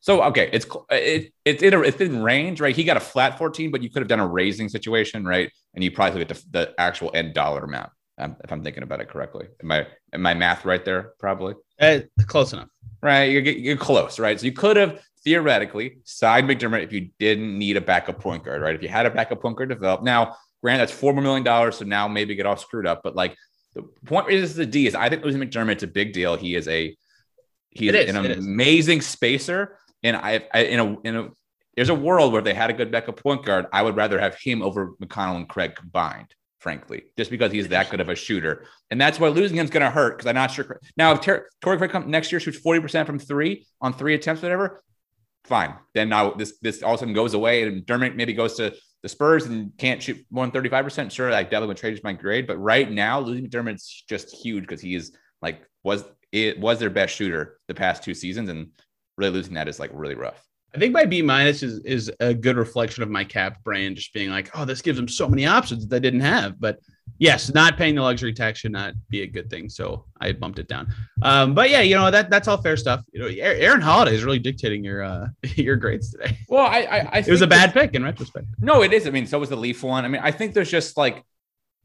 [0.00, 2.74] So okay, it's cl- it, it's in a, it's in range, right?
[2.74, 5.52] He got a flat 14, but you could have done a raising situation, right?
[5.74, 9.00] And you probably get the, the actual end dollar amount, um, if I'm thinking about
[9.00, 9.46] it correctly.
[9.62, 11.12] Am I am my math right there?
[11.20, 11.54] Probably.
[11.80, 12.68] Uh, close enough.
[13.00, 13.24] right?
[13.30, 14.38] You're, you're close, right?
[14.40, 18.62] So you could have theoretically signed McDermott if you didn't need a backup point guard,
[18.62, 18.74] right?
[18.74, 20.02] If you had a backup point guard developed.
[20.02, 23.02] Now, grant that's four more million dollars, so now maybe get all screwed up.
[23.02, 23.36] But like
[23.74, 26.36] the point is the D is I think losing McDermott, it's a big deal.
[26.36, 26.96] He is a
[27.70, 28.44] he is, is, an it is.
[28.44, 31.28] amazing spacer, and I, I in a in a
[31.76, 34.18] there's a world where if they had a good backup point guard, I would rather
[34.18, 36.34] have him over McConnell and Craig combined.
[36.60, 39.84] Frankly, just because he's that good of a shooter, and that's why losing him's going
[39.84, 40.18] to hurt.
[40.18, 43.06] Because I'm not sure now if Ter- Torrey Craig come next year shoots forty percent
[43.06, 44.82] from three on three attempts, whatever.
[45.48, 48.54] Fine, then now this this all of a sudden goes away, and Dermot maybe goes
[48.56, 51.10] to the Spurs and can't shoot more than thirty five percent.
[51.10, 54.80] Sure, I definitely would change my grade, but right now losing McDermott's just huge because
[54.80, 58.68] he is like was it was their best shooter the past two seasons, and
[59.16, 60.44] really losing that is like really rough.
[60.74, 64.12] I think my B minus is is a good reflection of my cap brain, just
[64.12, 66.60] being like, oh, this gives them so many options that they didn't have.
[66.60, 66.78] But
[67.18, 69.68] yes, not paying the luxury tax should not be a good thing.
[69.68, 70.92] So I bumped it down.
[71.22, 73.02] Um, but yeah, you know that that's all fair stuff.
[73.12, 76.38] You know, Aaron Holiday is really dictating your uh your grades today.
[76.48, 78.46] Well, I I, I It was a bad pick in retrospect.
[78.60, 79.06] No, it is.
[79.06, 80.04] I mean, so was the Leaf one.
[80.04, 81.24] I mean, I think there's just like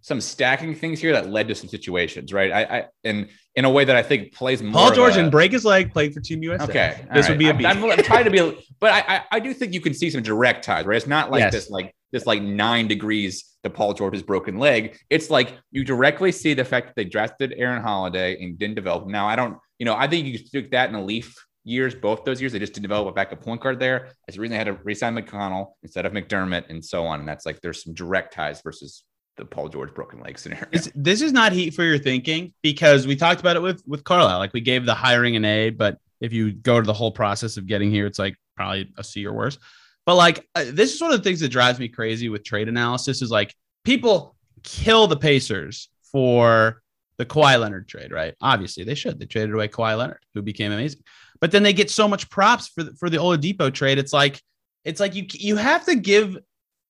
[0.02, 2.52] some stacking things here that led to some situations, right?
[2.52, 4.74] I, I and in a way that I think plays more.
[4.74, 6.65] Paul George and break his leg, played for Team USA.
[6.65, 7.30] Okay, this right.
[7.30, 7.65] would be a I'm.
[7.65, 10.22] I'm, I'm trying to be, but I, I I do think you can see some
[10.22, 10.98] direct ties, right?
[10.98, 11.54] It's not like Yes.
[11.54, 14.97] this like this like nine degrees to Paul George's broken leg.
[15.10, 19.08] It's like you directly see the fact that they drafted Aaron Holiday and didn't develop.
[19.08, 22.23] Now I don't, you know, I think you stick that in the Leaf years, both
[22.23, 22.54] those years.
[22.54, 24.12] They just didn't develop a backup point guard there.
[24.26, 27.19] That's the reason they had to resign McConnell instead of McDermott and so on.
[27.19, 29.04] And that's like there's some direct ties versus
[29.38, 30.67] the Paul George broken leg scenario.
[30.71, 34.04] It's, this is not heat for your thinking because we talked about it with with
[34.04, 34.38] Carlisle.
[34.38, 37.58] Like we gave the hiring an A, but if you go to the whole process
[37.58, 39.58] of getting here, it's like probably a C or worse.
[40.06, 42.68] But like uh, this is one of the things that drives me crazy with trade
[42.68, 46.82] analysis is like people kill the Pacers for
[47.18, 48.34] the Kawhi Leonard trade, right?
[48.42, 49.20] Obviously they should.
[49.20, 51.02] They traded away Kawhi Leonard, who became amazing.
[51.39, 53.98] But then they get so much props for the, for the Oladipo trade.
[53.98, 54.42] It's like
[54.84, 56.38] it's like you you have to give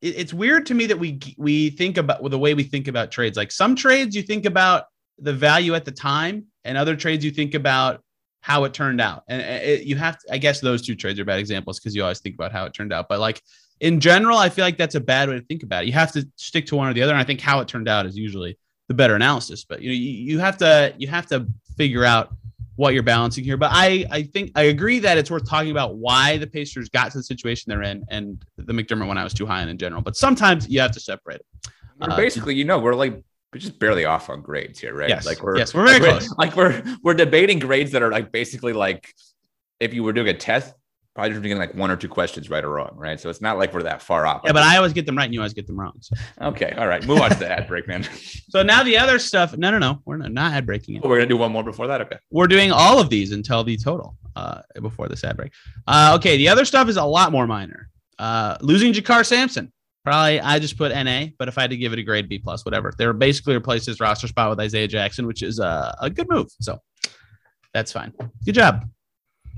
[0.02, 3.12] it's weird to me that we we think about well, the way we think about
[3.12, 3.38] trades.
[3.38, 4.86] Like some trades, you think about
[5.20, 8.04] the value at the time, and other trades, you think about
[8.44, 9.24] how it turned out.
[9.30, 12.04] And it, you have, to, I guess, those two trades are bad examples because you
[12.04, 13.08] always think about how it turned out.
[13.08, 13.42] But like
[13.80, 15.88] in general, I feel like that's a bad way to think about it.
[15.88, 17.14] You have to stick to one or the other.
[17.14, 19.64] And I think how it turned out is usually the better analysis.
[19.64, 22.36] But you know, you, you have to you have to figure out
[22.76, 23.56] what you're balancing here.
[23.56, 27.14] But I I think I agree that it's worth talking about why the Pacers got
[27.14, 29.78] to the situation they're in, and the McDermott one I was too high on in
[29.78, 30.02] general.
[30.02, 31.72] But sometimes you have to separate it.
[32.02, 33.24] Uh, basically, you know, we're like
[33.54, 35.10] we're just barely off on grades here, right?
[35.10, 35.26] Yes.
[35.26, 36.36] Like we're Yes, we're very like close.
[36.38, 39.14] Like we're we're debating grades that are like basically like
[39.80, 40.74] if you were doing a test,
[41.14, 43.20] probably just getting like one or two questions right or wrong, right?
[43.20, 44.42] So it's not like we're that far off.
[44.44, 45.94] Yeah, but I always get them right, and you always get them wrong.
[46.00, 48.04] So, okay, all right, move on to the ad break, man.
[48.50, 49.56] so now the other stuff.
[49.56, 51.04] No, no, no, we're not, not ad breaking it.
[51.04, 52.02] we're gonna do one more before that.
[52.02, 52.18] Okay.
[52.32, 55.52] We're doing all of these until the total uh, before this ad break.
[55.88, 57.90] Uh, okay, the other stuff is a lot more minor.
[58.18, 59.72] Uh, losing JaKarr Sampson.
[60.04, 62.38] Probably I just put NA, but if I had to give it a grade B
[62.38, 62.94] plus, whatever.
[62.98, 66.28] They were basically replaced his roster spot with Isaiah Jackson, which is a, a good
[66.30, 66.48] move.
[66.60, 66.80] So
[67.74, 68.14] that's fine.
[68.46, 68.86] Good job.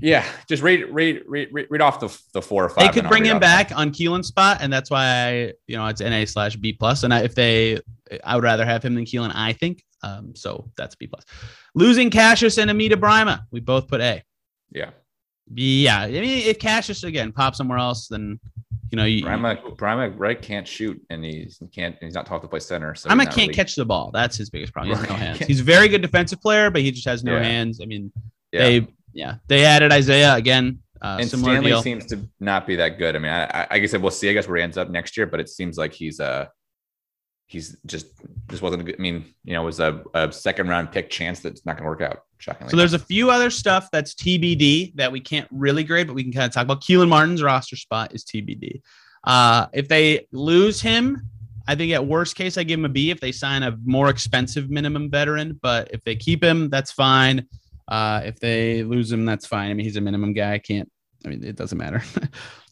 [0.00, 2.86] Yeah, just read read read read, off the the four or five.
[2.86, 5.32] They could bring him back on Kelan's spot, and that's why I,
[5.66, 7.02] you know it's NA slash B plus.
[7.02, 7.80] And I, if they,
[8.22, 9.32] I would rather have him than Kelan.
[9.34, 9.82] I think.
[10.02, 11.24] Um, so that's B plus.
[11.74, 14.22] Losing Cassius and Amida Brimah, we both put A.
[14.70, 14.90] Yeah,
[15.54, 18.40] Yeah, I mean, if Cassius again pops somewhere else, then
[18.90, 19.24] you know you.
[19.24, 22.94] Brimah Brimah right can't shoot and he's he can't he's not taught to play center.
[22.94, 24.10] So not can't really- catch the ball.
[24.12, 24.96] That's his biggest problem.
[24.96, 25.38] He has no hands.
[25.46, 27.42] He's a very good defensive player, but he just has no Yeah.
[27.42, 27.80] hands.
[27.80, 28.12] I mean,
[28.52, 28.60] Yeah.
[28.62, 30.80] they yeah they added Isaiah again.
[31.02, 31.82] Uh, and Stanley deal.
[31.82, 33.14] seems to not be that good.
[33.14, 34.30] I mean, I, I, I said, we'll see.
[34.30, 36.46] I guess where he ends up next year, but it seems like he's uh
[37.46, 38.08] he's just
[38.48, 38.96] just wasn't a good.
[38.98, 41.84] I mean, you know, it was a, a second round pick chance that's not going
[41.84, 42.24] to work out.
[42.38, 42.70] Shockingly.
[42.70, 46.22] So there's a few other stuff that's TBD that we can't really grade, but we
[46.22, 46.82] can kind of talk about.
[46.82, 48.82] Kelan Martin's roster spot is TBD.
[49.24, 51.28] Uh, if they lose him,
[51.66, 54.10] I think at worst case I give him a B if they sign a more
[54.10, 55.58] expensive minimum veteran.
[55.62, 57.46] But if they keep him, that's fine.
[57.88, 59.70] Uh, if they lose him, that's fine.
[59.70, 60.54] I mean, he's a minimum guy.
[60.54, 60.90] I can't.
[61.24, 62.02] I mean, it doesn't matter.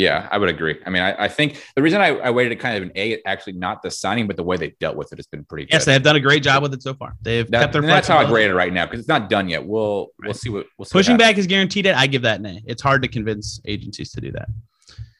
[0.00, 0.78] Yeah, I would agree.
[0.86, 3.52] I mean, I, I think the reason I, I waited kind of an A, actually
[3.52, 5.74] not the signing, but the way they dealt with it has been pretty good.
[5.74, 7.16] yes, they have done a great job with it so far.
[7.20, 9.50] They've That- kept their that's how I grade it right now because it's not done
[9.50, 9.66] yet.
[9.66, 10.92] We'll we'll see what we'll see.
[10.92, 11.28] Pushing happens.
[11.28, 11.84] back is guaranteed.
[11.84, 11.94] It.
[11.94, 12.62] I give that an A.
[12.66, 14.48] It's hard to convince agencies to do that.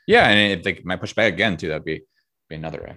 [0.07, 2.01] Yeah, and if they might push back again too, that'd be
[2.49, 2.97] be another A.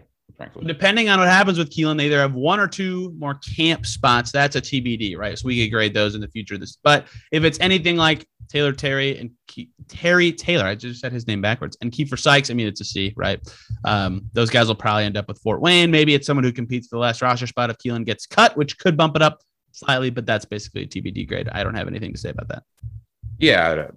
[0.51, 3.85] Frankly, Depending on what happens with Kelan, they either have one or two more camp
[3.85, 4.31] spots.
[4.31, 5.37] That's a TBD, right?
[5.37, 6.57] So we could grade those in the future.
[6.57, 11.11] This, but if it's anything like Taylor Terry and Ke- Terry Taylor, I just said
[11.11, 13.39] his name backwards, and Keifer Sykes, I mean it's a C, right?
[13.85, 15.91] Um, those guys will probably end up with Fort Wayne.
[15.91, 18.77] Maybe it's someone who competes for the last roster spot if Kelan gets cut, which
[18.77, 21.49] could bump it up slightly, but that's basically a TBD grade.
[21.51, 22.63] I don't have anything to say about that.
[23.39, 23.87] yeah,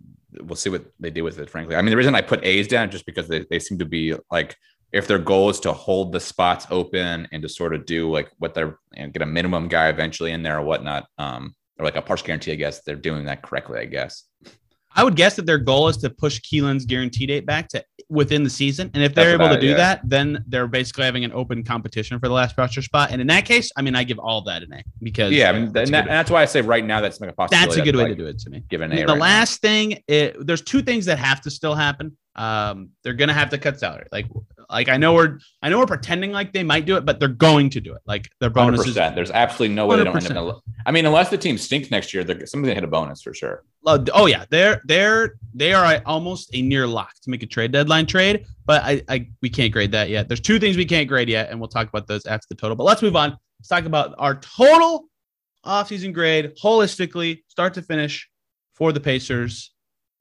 [0.40, 1.48] we'll see what they do with it.
[1.50, 3.84] Frankly, I mean the reason I put A's down just because they, they seem to
[3.86, 4.56] be like
[4.92, 8.30] if their goal is to hold the spots open and to sort of do like
[8.38, 11.96] what they're and get a minimum guy eventually in there or whatnot, um, or like
[11.96, 13.78] a partial guarantee, I guess they're doing that correctly.
[13.80, 14.24] I guess.
[14.96, 18.42] I would guess that their goal is to push Kelan's guarantee date back to within
[18.42, 18.90] the season.
[18.94, 19.76] And if they're That's able to do yeah.
[19.76, 23.10] that, then they're basically having an open competition for the last roster spot.
[23.10, 25.52] And in that case, I mean, I give all that an A because Yeah, I
[25.52, 27.66] mean, that's, and, that, and that's why I say right now that's like a possibility.
[27.66, 28.64] that's a good way to do it to me.
[28.70, 28.96] Give an A.
[28.96, 29.20] the right now.
[29.20, 32.16] last thing, it, there's two things that have to still happen.
[32.36, 34.06] Um, they're gonna have to cut salary.
[34.12, 34.26] Like,
[34.68, 37.28] like I know we're, I know we're pretending like they might do it, but they're
[37.28, 38.02] going to do it.
[38.06, 38.86] Like their bonuses.
[38.86, 39.14] percent.
[39.16, 40.56] There's absolutely no way they don't end up.
[40.56, 40.60] 100%.
[40.84, 43.32] I mean, unless the team stinks next year, they're somebody's gonna hit a bonus for
[43.32, 43.64] sure.
[43.86, 47.72] Uh, Oh yeah, they're they're they are almost a near lock to make a trade
[47.72, 50.28] deadline trade, but I, I we can't grade that yet.
[50.28, 52.76] There's two things we can't grade yet, and we'll talk about those after the total.
[52.76, 53.38] But let's move on.
[53.58, 55.08] Let's talk about our total
[55.64, 58.28] offseason grade holistically, start to finish
[58.74, 59.72] for the Pacers.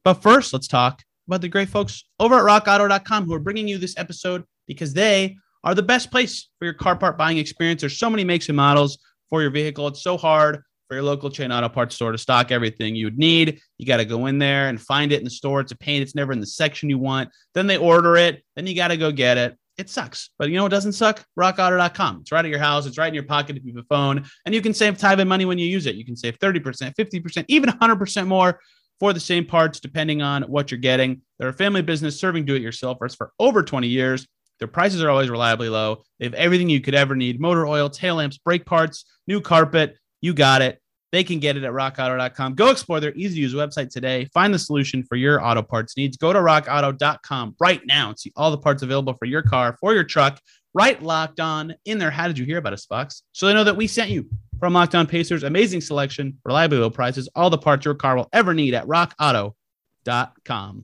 [0.03, 3.77] But first, let's talk about the great folks over at rockauto.com who are bringing you
[3.77, 7.81] this episode because they are the best place for your car part buying experience.
[7.81, 8.97] There's so many makes and models
[9.29, 9.87] for your vehicle.
[9.87, 13.17] It's so hard for your local chain auto parts store to stock everything you would
[13.17, 13.59] need.
[13.77, 15.59] You got to go in there and find it in the store.
[15.59, 16.01] It's a pain.
[16.01, 17.29] It's never in the section you want.
[17.53, 18.43] Then they order it.
[18.55, 19.57] Then you got to go get it.
[19.77, 20.29] It sucks.
[20.37, 21.25] But you know what doesn't suck?
[21.37, 22.19] RockAuto.com.
[22.21, 22.85] It's right at your house.
[22.85, 24.25] It's right in your pocket if you have a phone.
[24.45, 25.95] And you can save time and money when you use it.
[25.95, 28.59] You can save 30%, 50%, even 100% more
[28.99, 31.21] for the same parts, depending on what you're getting.
[31.37, 34.27] They're a family business serving do it yourselfers for over 20 years.
[34.59, 36.03] Their prices are always reliably low.
[36.19, 39.97] They have everything you could ever need motor oil, tail lamps, brake parts, new carpet.
[40.21, 40.81] You got it.
[41.11, 42.55] They can get it at rockauto.com.
[42.55, 44.25] Go explore their easy to use website today.
[44.33, 46.17] Find the solution for your auto parts needs.
[46.17, 49.93] Go to rockauto.com right now and see all the parts available for your car, for
[49.93, 50.41] your truck,
[50.75, 52.11] right locked on in there.
[52.11, 53.23] How did you hear about us, box?
[53.31, 55.43] So they know that we sent you from Locked On Pacers.
[55.43, 60.83] Amazing selection, reliably low prices, all the parts your car will ever need at rockauto.com.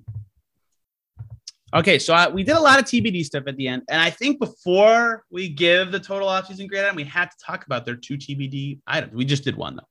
[1.73, 4.09] Okay, so I, we did a lot of TBD stuff at the end, and I
[4.09, 7.95] think before we give the total offseason grade item, we had to talk about their
[7.95, 9.13] two TBD items.
[9.13, 9.87] We just did one though,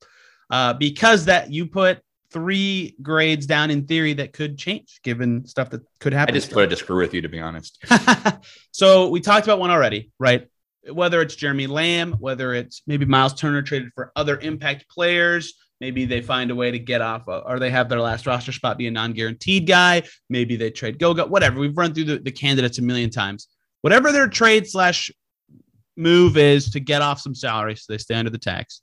[0.51, 5.71] uh, because that you put three grades down in theory that could change given stuff
[5.71, 6.35] that could happen.
[6.35, 7.85] I just put it to screw with you, to be honest.
[8.73, 10.49] so we talked about one already, right?
[10.91, 16.05] Whether it's Jeremy Lamb, whether it's maybe Miles Turner traded for other impact players, maybe
[16.05, 18.87] they find a way to get off, or they have their last roster spot be
[18.87, 20.03] a non-guaranteed guy.
[20.29, 21.59] Maybe they trade Goga, whatever.
[21.59, 23.49] We've run through the, the candidates a million times.
[23.83, 25.11] Whatever their trade slash
[25.97, 28.83] move is to get off some salary so they stay under the tax.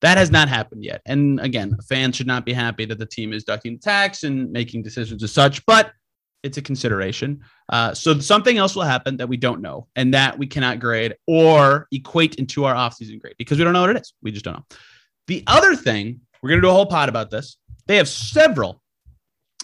[0.00, 1.02] That has not happened yet.
[1.06, 4.82] And again, fans should not be happy that the team is ducking tax and making
[4.82, 5.92] decisions as such, but
[6.42, 7.40] it's a consideration.
[7.68, 11.14] Uh, so something else will happen that we don't know and that we cannot grade
[11.26, 14.14] or equate into our offseason grade because we don't know what it is.
[14.22, 14.64] We just don't know.
[15.26, 17.58] The other thing, we're going to do a whole pod about this.
[17.86, 18.82] They have several.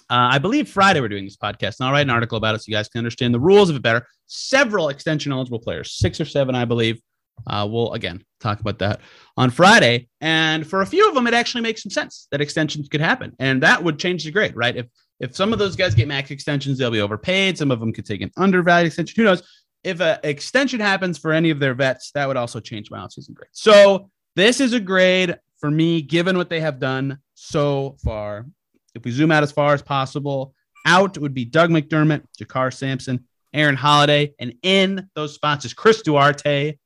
[0.09, 2.61] Uh, I believe Friday we're doing this podcast, and I'll write an article about it
[2.61, 4.07] so you guys can understand the rules of it better.
[4.27, 7.01] Several extension eligible players, six or seven, I believe.
[7.47, 9.01] Uh, we'll again talk about that
[9.37, 10.09] on Friday.
[10.21, 13.35] And for a few of them, it actually makes some sense that extensions could happen,
[13.39, 14.77] and that would change the grade, right?
[14.77, 14.87] If
[15.19, 17.57] if some of those guys get max extensions, they'll be overpaid.
[17.57, 19.15] Some of them could take an undervalued extension.
[19.17, 19.43] Who knows?
[19.83, 23.35] If an extension happens for any of their vets, that would also change my offseason
[23.35, 23.49] grade.
[23.53, 28.47] So this is a grade for me, given what they have done so far.
[28.95, 33.25] If we zoom out as far as possible, out would be Doug McDermott, JaKarr Sampson,
[33.55, 36.79] Aaron Holiday, and in those spots is Chris Duarte,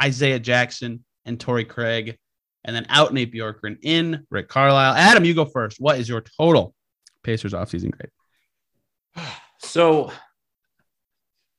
[0.00, 2.18] Isaiah Jackson, and Torrey Craig.
[2.64, 4.94] And then out Nate Bjorkgren, in Rick Carlisle.
[4.94, 5.80] Adam, you go first.
[5.80, 6.74] What is your total
[7.22, 8.10] Pacers offseason grade?
[9.62, 10.10] So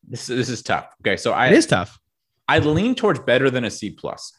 [0.07, 0.87] this this is tough.
[1.01, 1.99] Okay, so I It is tough.
[2.47, 4.35] I'd lean towards better than a C plus.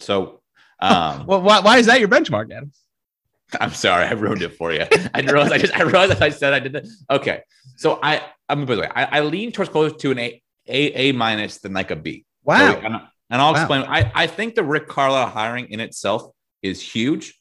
[0.00, 0.42] So,
[0.80, 2.70] um, well, why, why is that your benchmark, Adam?
[3.58, 4.84] I'm sorry, I ruined it for you.
[5.14, 6.86] I realized I just I realized that I said I did that.
[7.10, 7.40] Okay,
[7.76, 10.92] so I I'm by the way I, I lean towards closer to an A A
[10.92, 12.26] A minus than like a B.
[12.44, 12.80] Wow.
[12.80, 13.00] So,
[13.30, 13.60] and, I'll Wow.
[13.60, 13.82] explain.
[13.82, 16.22] I I think the Rick Carlisle hiring in itself
[16.62, 17.38] is huge.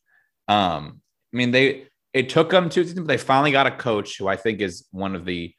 [0.47, 1.01] Um,
[1.33, 4.27] I mean they it took them two seasons, but they finally got a coach who
[4.27, 5.53] I think is one of the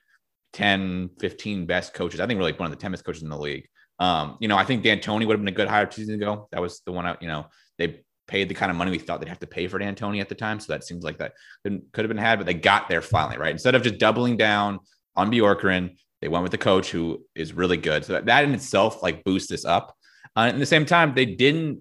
[0.54, 2.18] 10, 15 best coaches.
[2.18, 3.66] I think really one of the 10 best coaches in the league.
[3.98, 6.48] Um, you know, I think D'Antoni would have been a good hire two seasons ago.
[6.52, 7.46] That was the one out, you know,
[7.78, 10.28] they paid the kind of money we thought they'd have to pay for D'Antoni at
[10.30, 10.58] the time.
[10.60, 13.36] So that seems like that could could have been had, but they got there finally,
[13.38, 13.52] right?
[13.52, 14.80] Instead of just doubling down
[15.14, 18.04] on Bjorkgren, they went with the coach who is really good.
[18.06, 19.94] So that, that in itself like boosts this up.
[20.36, 21.80] Uh, at the same time, they didn't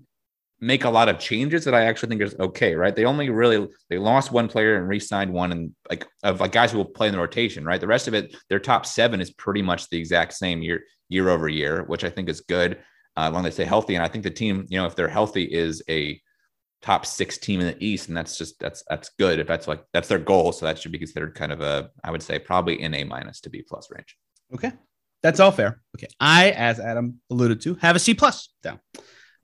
[0.62, 2.95] make a lot of changes that I actually think is okay, right?
[2.95, 6.72] They only really they lost one player and re-signed one, and like of like guys
[6.72, 7.82] who will play in the rotation, right?
[7.82, 11.30] The rest of it, their top seven is pretty much the exact same year year
[11.30, 12.80] over year, which I think is good
[13.18, 13.95] uh, they stay healthy.
[13.95, 16.22] And I think the team, you know, if they're healthy, is a
[16.82, 19.84] top six team in the East, and that's just that's that's good if that's like
[19.93, 20.51] that's their goal.
[20.51, 23.41] So that should be considered kind of a I would say probably in A minus
[23.41, 24.18] to B plus range.
[24.53, 24.74] Okay.
[25.26, 25.82] That's all fair.
[25.97, 26.05] Okay.
[26.19, 28.80] I, as Adam alluded to, have a C plus down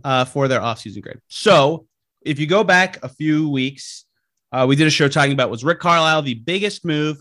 [0.04, 1.18] uh, for their offseason grade.
[1.28, 1.88] So
[2.22, 4.06] if you go back a few weeks,
[4.52, 7.20] uh, we did a show talking about was Rick Carlisle the biggest move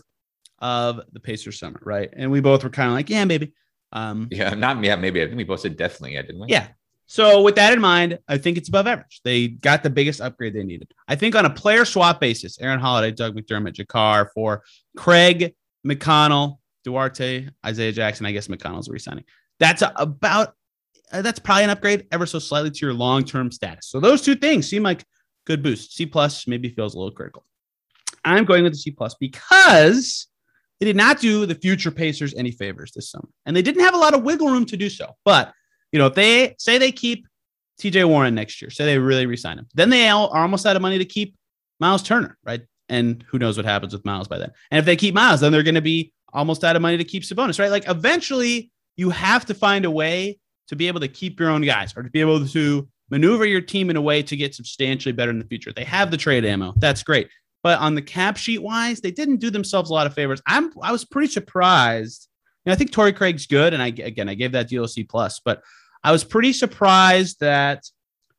[0.59, 2.11] of the Pacers summer, right?
[2.15, 3.51] And we both were kind of like, yeah, maybe.
[3.93, 6.47] Um, Yeah, not yeah, maybe I think we both said definitely, yeah, didn't we?
[6.49, 6.67] yeah.
[7.07, 9.21] So with that in mind, I think it's above average.
[9.23, 10.93] They got the biggest upgrade they needed.
[11.07, 14.61] I think on a player swap basis, Aaron Holiday, Doug McDermott, JaKarr for
[14.95, 15.55] Craig,
[15.85, 18.25] McConnell, Duarte, Isaiah Jackson.
[18.25, 19.25] I guess McConnell's resigning.
[19.59, 20.55] That's about
[21.11, 23.87] uh, that's probably an upgrade ever so slightly to your long-term status.
[23.87, 25.03] So those two things seem like
[25.45, 25.95] good boost.
[25.95, 27.45] C plus maybe feels a little critical.
[28.23, 30.27] I'm going with the C plus because
[30.79, 33.93] they did not do the future Pacers any favors this summer, and they didn't have
[33.93, 35.15] a lot of wiggle room to do so.
[35.25, 35.53] But
[35.91, 37.27] you know, if they say they keep
[37.79, 40.81] TJ Warren next year, say they really resign him, then they are almost out of
[40.81, 41.35] money to keep
[41.79, 42.61] Miles Turner, right?
[42.89, 44.51] And who knows what happens with Miles by then.
[44.69, 47.03] And if they keep Miles, then they're going to be almost out of money to
[47.03, 47.71] keep Sabonis, right?
[47.71, 51.61] Like eventually you have to find a way to be able to keep your own
[51.61, 55.11] guys or to be able to maneuver your team in a way to get substantially
[55.11, 55.73] better in the future.
[55.73, 56.73] They have the trade ammo.
[56.77, 57.29] That's great.
[57.63, 60.41] But on the cap sheet wise, they didn't do themselves a lot of favors.
[60.47, 62.27] I'm I was pretty surprised.
[62.65, 64.87] You know, I think Torrey Craig's good, and I again I gave that deal a
[64.87, 65.61] C plus, but
[66.03, 67.83] I was pretty surprised that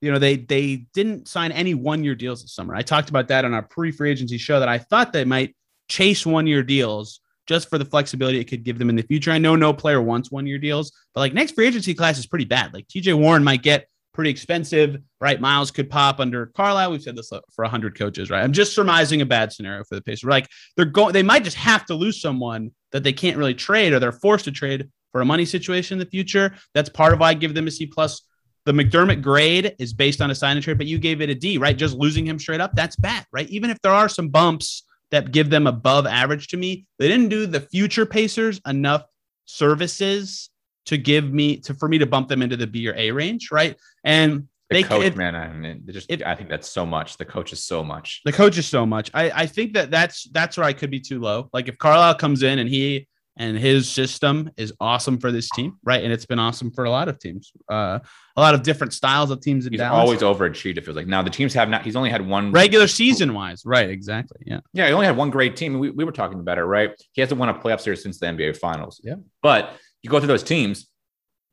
[0.01, 2.75] you know they they didn't sign any one year deals this summer.
[2.75, 5.55] I talked about that on our pre free agency show that I thought they might
[5.89, 9.31] chase one year deals just for the flexibility it could give them in the future.
[9.31, 12.27] I know no player wants one year deals, but like next free agency class is
[12.27, 12.73] pretty bad.
[12.73, 15.41] Like TJ Warren might get pretty expensive, right?
[15.41, 16.91] Miles could pop under Carlisle.
[16.91, 18.43] We've said this uh, for 100 coaches, right?
[18.43, 20.29] I'm just surmising a bad scenario for the Pacers.
[20.29, 23.93] Like they're going, they might just have to lose someone that they can't really trade
[23.93, 26.55] or they're forced to trade for a money situation in the future.
[26.75, 28.23] That's part of why I give them a C plus.
[28.65, 31.35] The McDermott grade is based on a sign and trade, but you gave it a
[31.35, 31.77] D, right?
[31.77, 33.49] Just losing him straight up, that's bad, right?
[33.49, 37.29] Even if there are some bumps that give them above average to me, they didn't
[37.29, 39.05] do the future Pacers enough
[39.45, 40.51] services
[40.87, 43.51] to give me to for me to bump them into the B or A range,
[43.53, 43.77] right?
[44.03, 47.19] And The they coach, it- man, I mean, just it- I think that's so much.
[47.19, 48.21] The coach is so much.
[48.25, 49.11] the coach is so much.
[49.15, 51.49] I, I think that that's that's where I could be too low.
[51.53, 53.07] Like if Carlisle comes in and he
[53.37, 56.05] and his system is awesome for this team, right?
[56.05, 57.99] And it's been awesome for a lot of teams, uh,
[58.37, 59.99] a lot of different styles of teams in He's Dallas.
[59.99, 60.77] always overachieved.
[60.77, 61.83] It feels like now the teams have not.
[61.83, 63.89] He's only had one regular season wise, right?
[63.89, 64.39] Exactly.
[64.45, 64.61] Yeah.
[64.75, 65.79] Yeah, he only had one great team.
[65.79, 66.91] We, we were talking about it, right?
[67.13, 69.01] He hasn't won a playoff series since the NBA Finals.
[69.03, 69.17] Yeah.
[69.43, 69.73] But
[70.03, 70.89] you go through those teams,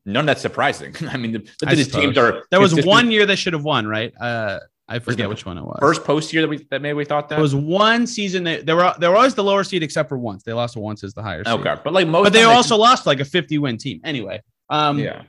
[0.04, 0.94] none of that's surprising.
[1.08, 2.44] I mean, the, the, I teams are.
[2.50, 4.12] There was one year they should have won, right?
[4.20, 4.58] Uh,
[4.90, 5.78] I forget which one it was.
[5.80, 7.36] first post year that we that maybe we thought that.
[7.36, 10.18] There was one season that they were they were always the lower seed except for
[10.18, 10.42] once.
[10.42, 11.54] They lost once as the higher seed.
[11.54, 14.00] okay, but like most, But they also lost like a 50 win team.
[14.04, 14.42] Anyway.
[14.68, 15.22] Um yeah.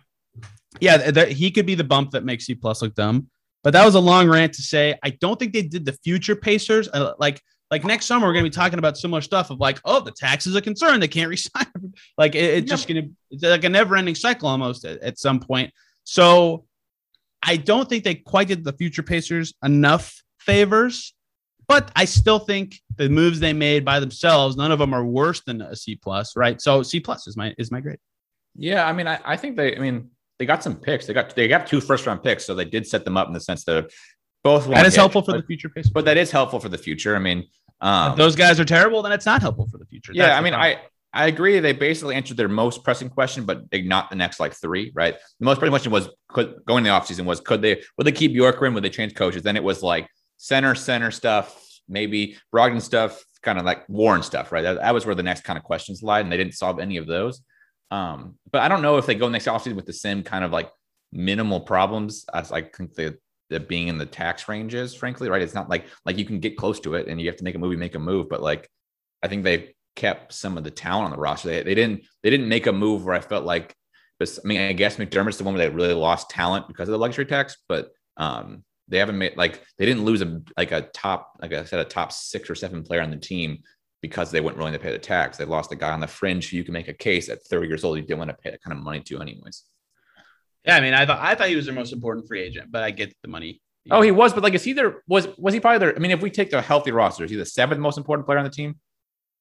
[0.80, 3.28] yeah, th- he could be the bump that makes C plus look dumb.
[3.64, 4.98] But that was a long rant to say.
[5.04, 6.90] I don't think they did the future Pacers.
[6.92, 7.40] Uh, like,
[7.70, 10.48] like next summer, we're gonna be talking about similar stuff of like, oh, the tax
[10.48, 11.00] is a concern.
[11.00, 11.68] They can't resign.
[12.18, 15.72] like, it, it's just gonna it's like a never-ending cycle almost at, at some point.
[16.04, 16.66] So,
[17.44, 21.14] I don't think they quite did the future Pacers enough favors.
[21.68, 25.42] But I still think the moves they made by themselves, none of them are worse
[25.42, 26.62] than a C plus, right?
[26.62, 28.00] So C plus is my is my grade.
[28.58, 29.78] Yeah, I mean, I, I think they.
[29.78, 31.06] I mean, they got some picks.
[31.06, 33.34] They got they got two first round picks, so they did set them up in
[33.34, 33.90] the sense that
[34.44, 34.64] both.
[34.64, 35.92] That won't hit, helpful for but, the future Pacers.
[35.92, 37.16] but that is helpful for the future.
[37.16, 37.48] I mean,
[37.80, 40.12] um, if those guys are terrible, then it's not helpful for the future.
[40.14, 40.54] Yeah, That's I mean.
[40.54, 40.82] I
[41.14, 41.60] I agree.
[41.60, 44.92] They basically answered their most pressing question, but they not the next like three.
[44.96, 45.16] Right.
[45.40, 48.12] The most pressing question was could going in the offseason was could they would they
[48.12, 48.74] keep Bjorkgren?
[48.74, 49.44] Would they change coaches?
[49.44, 50.08] Then it was like
[50.38, 54.52] center center stuff, maybe Brogdon stuff, kind of like Warren stuff.
[54.52, 54.62] Right.
[54.62, 56.98] That, that was where the next kind of questions lied, and they didn't solve any
[56.98, 57.42] of those.
[57.92, 60.52] Um, but I don't know if they go next offseason with the same kind of
[60.52, 60.70] like
[61.12, 62.26] minimal problems.
[62.34, 63.18] I, I think the
[63.50, 65.42] the being in the tax ranges, frankly, right?
[65.42, 67.56] It's not like like you can get close to it and you have to make
[67.56, 68.70] a movie, make a move, but like
[69.22, 71.50] I think they kept some of the talent on the roster.
[71.50, 73.76] They, they didn't they didn't make a move where I felt like
[74.22, 76.94] but I mean I guess McDermott's the one where they really lost talent because of
[76.94, 80.82] the luxury tax, but um they haven't made like they didn't lose a like a
[80.82, 83.60] top like I said a top six or seven player on the team
[84.02, 85.38] because they weren't willing to pay the tax.
[85.38, 87.68] They lost a guy on the fringe who you can make a case at 30
[87.68, 89.64] years old you didn't want to pay that kind of money to anyways.
[90.66, 92.84] Yeah, I mean, I thought I thought he was their most important free agent, but
[92.84, 93.62] I get the money.
[93.90, 95.02] Oh, he was, but like, is he there?
[95.08, 95.96] Was was he probably there?
[95.96, 98.38] I mean, if we take the healthy roster, is he the seventh most important player
[98.38, 98.80] on the team?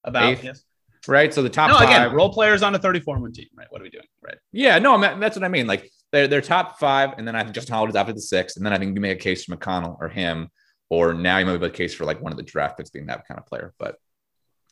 [0.03, 0.43] About Eighth?
[0.43, 0.63] yes.
[1.07, 1.33] Right.
[1.33, 1.89] So the top No, five.
[1.89, 3.67] again, role players on a 34 win team, right?
[3.69, 4.05] What are we doing?
[4.23, 4.37] Right.
[4.51, 5.67] Yeah, no, I mean, that's what I mean.
[5.67, 8.65] Like they're they're top five, and then I think Justin Holiday's after the six, and
[8.65, 10.49] then I think you make a case for McConnell or him,
[10.89, 13.07] or now you might make a case for like one of the draft picks being
[13.07, 13.73] that kind of player.
[13.79, 13.95] But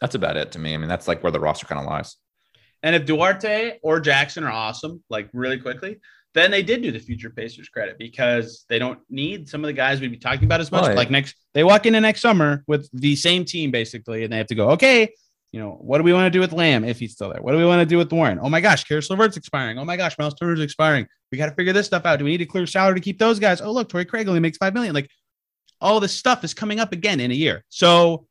[0.01, 0.73] that's about it to me.
[0.73, 2.15] I mean, that's like where the roster kind of lies.
[2.83, 5.97] And if Duarte or Jackson are awesome, like really quickly,
[6.33, 9.73] then they did do the future Pacers credit because they don't need some of the
[9.73, 10.95] guys we'd be talking about as much.
[10.95, 14.47] Like next, they walk into next summer with the same team basically, and they have
[14.47, 15.09] to go, okay,
[15.51, 17.41] you know, what do we want to do with Lamb if he's still there?
[17.41, 18.39] What do we want to do with Warren?
[18.41, 19.79] Oh my gosh, Caris LeVert's expiring.
[19.79, 21.07] Oh my gosh, Miles Turner's expiring.
[21.31, 22.19] We got to figure this stuff out.
[22.19, 23.61] Do we need to clear salary to keep those guys?
[23.61, 24.93] Oh look, Torrey Craig only makes five million.
[24.93, 25.09] Like
[25.81, 27.63] all this stuff is coming up again in a year.
[27.69, 28.27] So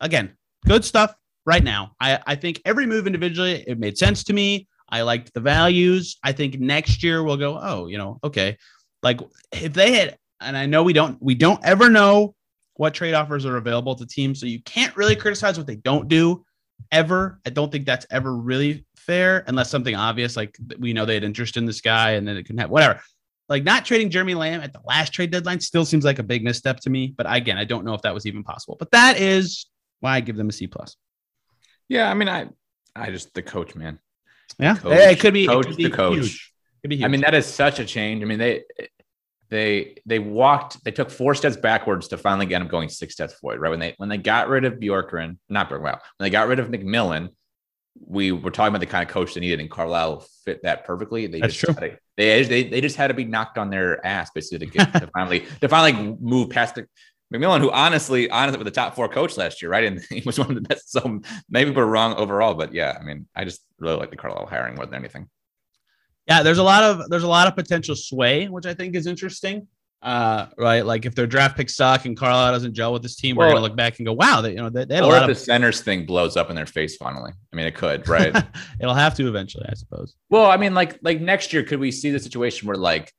[0.00, 0.36] again,
[0.66, 1.92] good stuff right now.
[2.00, 4.68] I, I think every move individually, it made sense to me.
[4.88, 6.16] I liked the values.
[6.22, 8.56] I think next year we'll go, oh, you know, okay.
[9.02, 9.20] Like
[9.52, 12.34] if they had, and I know we don't, we don't ever know
[12.78, 14.40] what trade offers are available to teams.
[14.40, 16.44] So you can't really criticize what they don't do
[16.92, 17.40] ever.
[17.44, 21.24] I don't think that's ever really fair unless something obvious, like we know they had
[21.24, 23.00] interest in this guy and then it can have whatever.
[23.48, 26.44] Like not trading Jeremy Lamb at the last trade deadline still seems like a big
[26.44, 27.12] misstep to me.
[27.16, 28.76] But again, I don't know if that was even possible.
[28.78, 29.66] But that is
[29.98, 30.96] why I give them a C plus.
[31.88, 32.48] Yeah, I mean, I
[32.94, 33.98] I just the coach, man.
[34.60, 35.46] Yeah, Coach, it could be.
[35.46, 36.18] coach it could be the coach.
[36.18, 36.52] Huge.
[36.82, 37.04] Could be huge.
[37.04, 38.22] I mean, that is such a change.
[38.22, 38.62] I mean, they
[39.50, 43.34] they they walked, they took four steps backwards to finally get him going six steps
[43.34, 43.60] forward.
[43.60, 46.48] Right when they when they got rid of Bjorkgren, not Bjorkgren, wow, when they got
[46.48, 47.30] rid of McMillan,
[48.06, 51.26] we were talking about the kind of coach they needed, and Carlisle fit that perfectly.
[51.26, 51.74] They That's just true.
[51.74, 54.72] Had to, they, they they just had to be knocked on their ass basically to
[54.72, 56.86] get to finally to finally move past the.
[57.30, 59.84] McMillan, who honestly, honestly, was the top four coach last year, right?
[59.84, 60.90] And he was one of the best.
[60.90, 61.20] So
[61.50, 64.76] maybe we're wrong overall, but yeah, I mean, I just really like the Carlisle hiring
[64.76, 65.28] more than anything.
[66.28, 69.06] Yeah, there's a lot of there's a lot of potential sway, which I think is
[69.06, 69.66] interesting.
[70.00, 73.34] Uh, right, like if their draft picks suck and Carlisle doesn't gel with this team,
[73.34, 75.14] we're gonna look back and go, wow, they, you know, they, they had a or
[75.14, 77.32] if lot the centers thing blows up in their face finally.
[77.52, 78.36] I mean, it could, right?
[78.80, 80.14] It'll have to eventually, I suppose.
[80.28, 83.12] well, I mean, like like next year, could we see the situation where like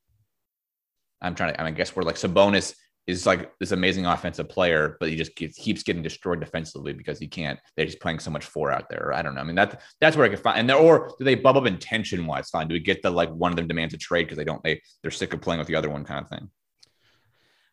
[1.21, 2.75] I'm trying to, I, mean, I guess where like Sabonis
[3.09, 7.19] is like this amazing offensive player, but he just keeps, keeps getting destroyed defensively because
[7.19, 7.59] he can't.
[7.75, 9.11] They're just playing so much four out there.
[9.13, 9.41] I don't know.
[9.41, 10.59] I mean, that that's where I could find.
[10.59, 12.49] And there, or do they bubble up intention wise?
[12.49, 12.67] Fine.
[12.67, 14.81] Do we get the like one of them demands a trade because they don't they
[15.01, 16.49] they're sick of playing with the other one kind of thing?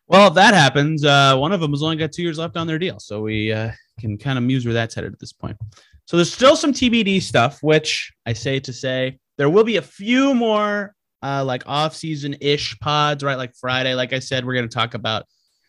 [0.07, 2.65] Well, if that happens, uh, one of them has only got two years left on
[2.65, 5.57] their deal, so we uh, can kind of muse where that's headed at this point.
[6.05, 9.81] So there's still some TBD stuff, which I say to say there will be a
[9.81, 13.37] few more uh, like off-season ish pods, right?
[13.37, 15.25] Like Friday, like I said, we're going to talk about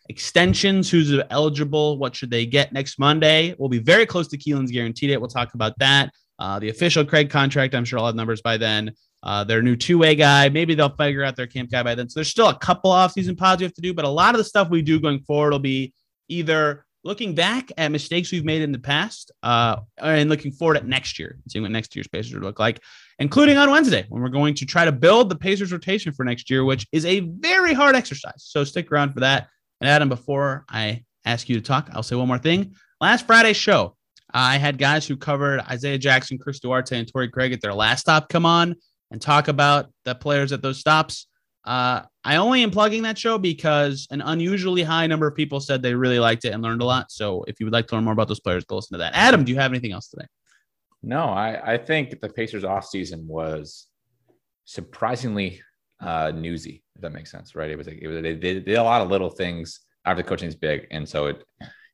[0.09, 3.55] extensions, who's eligible, what should they get next Monday.
[3.57, 5.19] We'll be very close to Kelan's guaranteed it.
[5.19, 6.11] We'll talk about that.
[6.39, 8.91] Uh, the official Craig contract, I'm sure I'll have numbers by then.
[9.21, 12.09] Uh, their new two-way guy, maybe they'll figure out their camp guy by then.
[12.09, 14.37] So there's still a couple off-season pods we have to do, but a lot of
[14.39, 15.93] the stuff we do going forward will be
[16.29, 20.87] either looking back at mistakes we've made in the past, uh, and looking forward at
[20.87, 22.81] next year, seeing what next year's Pacers will look like,
[23.19, 26.49] including on Wednesday when we're going to try to build the Pacers rotation for next
[26.49, 28.33] year, which is a very hard exercise.
[28.37, 29.49] So stick around for that.
[29.81, 32.75] And Adam, before I ask you to talk, I'll say one more thing.
[33.01, 33.95] Last Friday's show,
[34.33, 38.01] I had guys who covered Isaiah Jackson, Chris Duarte, and Torrey Craig at their last
[38.01, 38.75] stop come on
[39.11, 41.27] and talk about the players at those stops.
[41.65, 45.81] Uh, I only am plugging that show because an unusually high number of people said
[45.81, 47.11] they really liked it and learned a lot.
[47.11, 49.13] So if you would like to learn more about those players, go listen to that.
[49.13, 50.25] Adam, do you have anything else today?
[51.01, 53.87] No, I, I think the Pacers offseason was
[54.65, 55.61] surprisingly
[56.01, 57.69] uh, newsy, if that makes sense, right?
[57.69, 60.27] It was like it was they they did a lot of little things after the
[60.27, 60.87] coaching is big.
[60.91, 61.43] And so it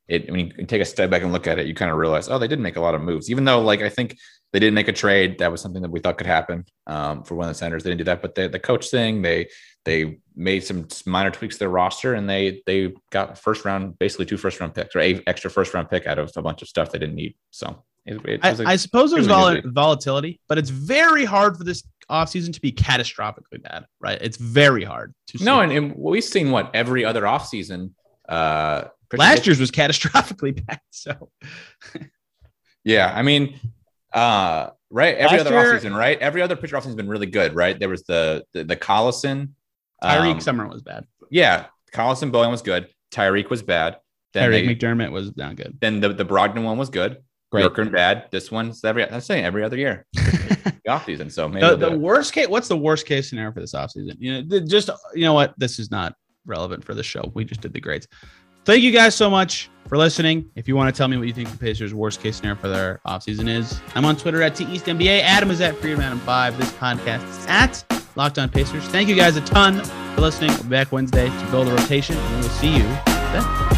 [0.08, 2.28] it when you take a step back and look at it, you kind of realize,
[2.28, 4.16] oh, they didn't make a lot of moves, even though like I think
[4.52, 5.38] they didn't make a trade.
[5.38, 7.82] That was something that we thought could happen um, for one of the centers.
[7.82, 9.48] They didn't do that, but the, the coach thing, they
[9.84, 14.26] they made some minor tweaks to their roster and they they got first round, basically
[14.26, 16.68] two first round picks or a extra first round pick out of a bunch of
[16.68, 17.34] stuff they didn't need.
[17.50, 21.56] So it, it I, was a- I suppose there's vol- volatility, but it's very hard
[21.56, 24.18] for this offseason to be catastrophically bad, right?
[24.22, 27.90] It's very hard to No, and, and we've seen what every other offseason.
[28.28, 28.84] Uh,
[29.16, 30.80] last year's was catastrophically bad.
[30.90, 31.30] So
[32.84, 33.12] yeah.
[33.14, 33.58] I mean,
[34.12, 35.16] uh, right?
[35.16, 36.18] Every Last other year- offseason, right?
[36.20, 37.78] Every other pitcher offseason has been really good, right?
[37.78, 39.50] There was the the, the Collison.
[40.02, 41.06] Tyreke um, Summer was bad.
[41.30, 42.88] Yeah, Collison Bowen was good.
[43.10, 43.98] Tyreke was bad.
[44.32, 45.78] Then Tyreke McDermott was not good.
[45.80, 47.22] then the, the Brogdon one was good.
[47.52, 47.62] Great.
[47.62, 48.26] Yorker bad.
[48.30, 50.06] This one's every I'm saying every other year.
[50.84, 51.30] The off season.
[51.30, 54.34] So maybe the, the worst case what's the worst case scenario for this offseason you
[54.34, 56.14] know th- just you know what this is not
[56.46, 58.06] relevant for the show we just did the grades
[58.64, 61.32] thank you guys so much for listening if you want to tell me what you
[61.32, 65.20] think the pacers worst case scenario for their offseason is i'm on twitter at teastnba
[65.22, 67.84] adam is at freedom adam 5 this podcast is at
[68.16, 69.82] locked on pacers thank you guys a ton
[70.14, 72.84] for listening we'll be back wednesday to build a rotation and we'll see you
[73.32, 73.75] then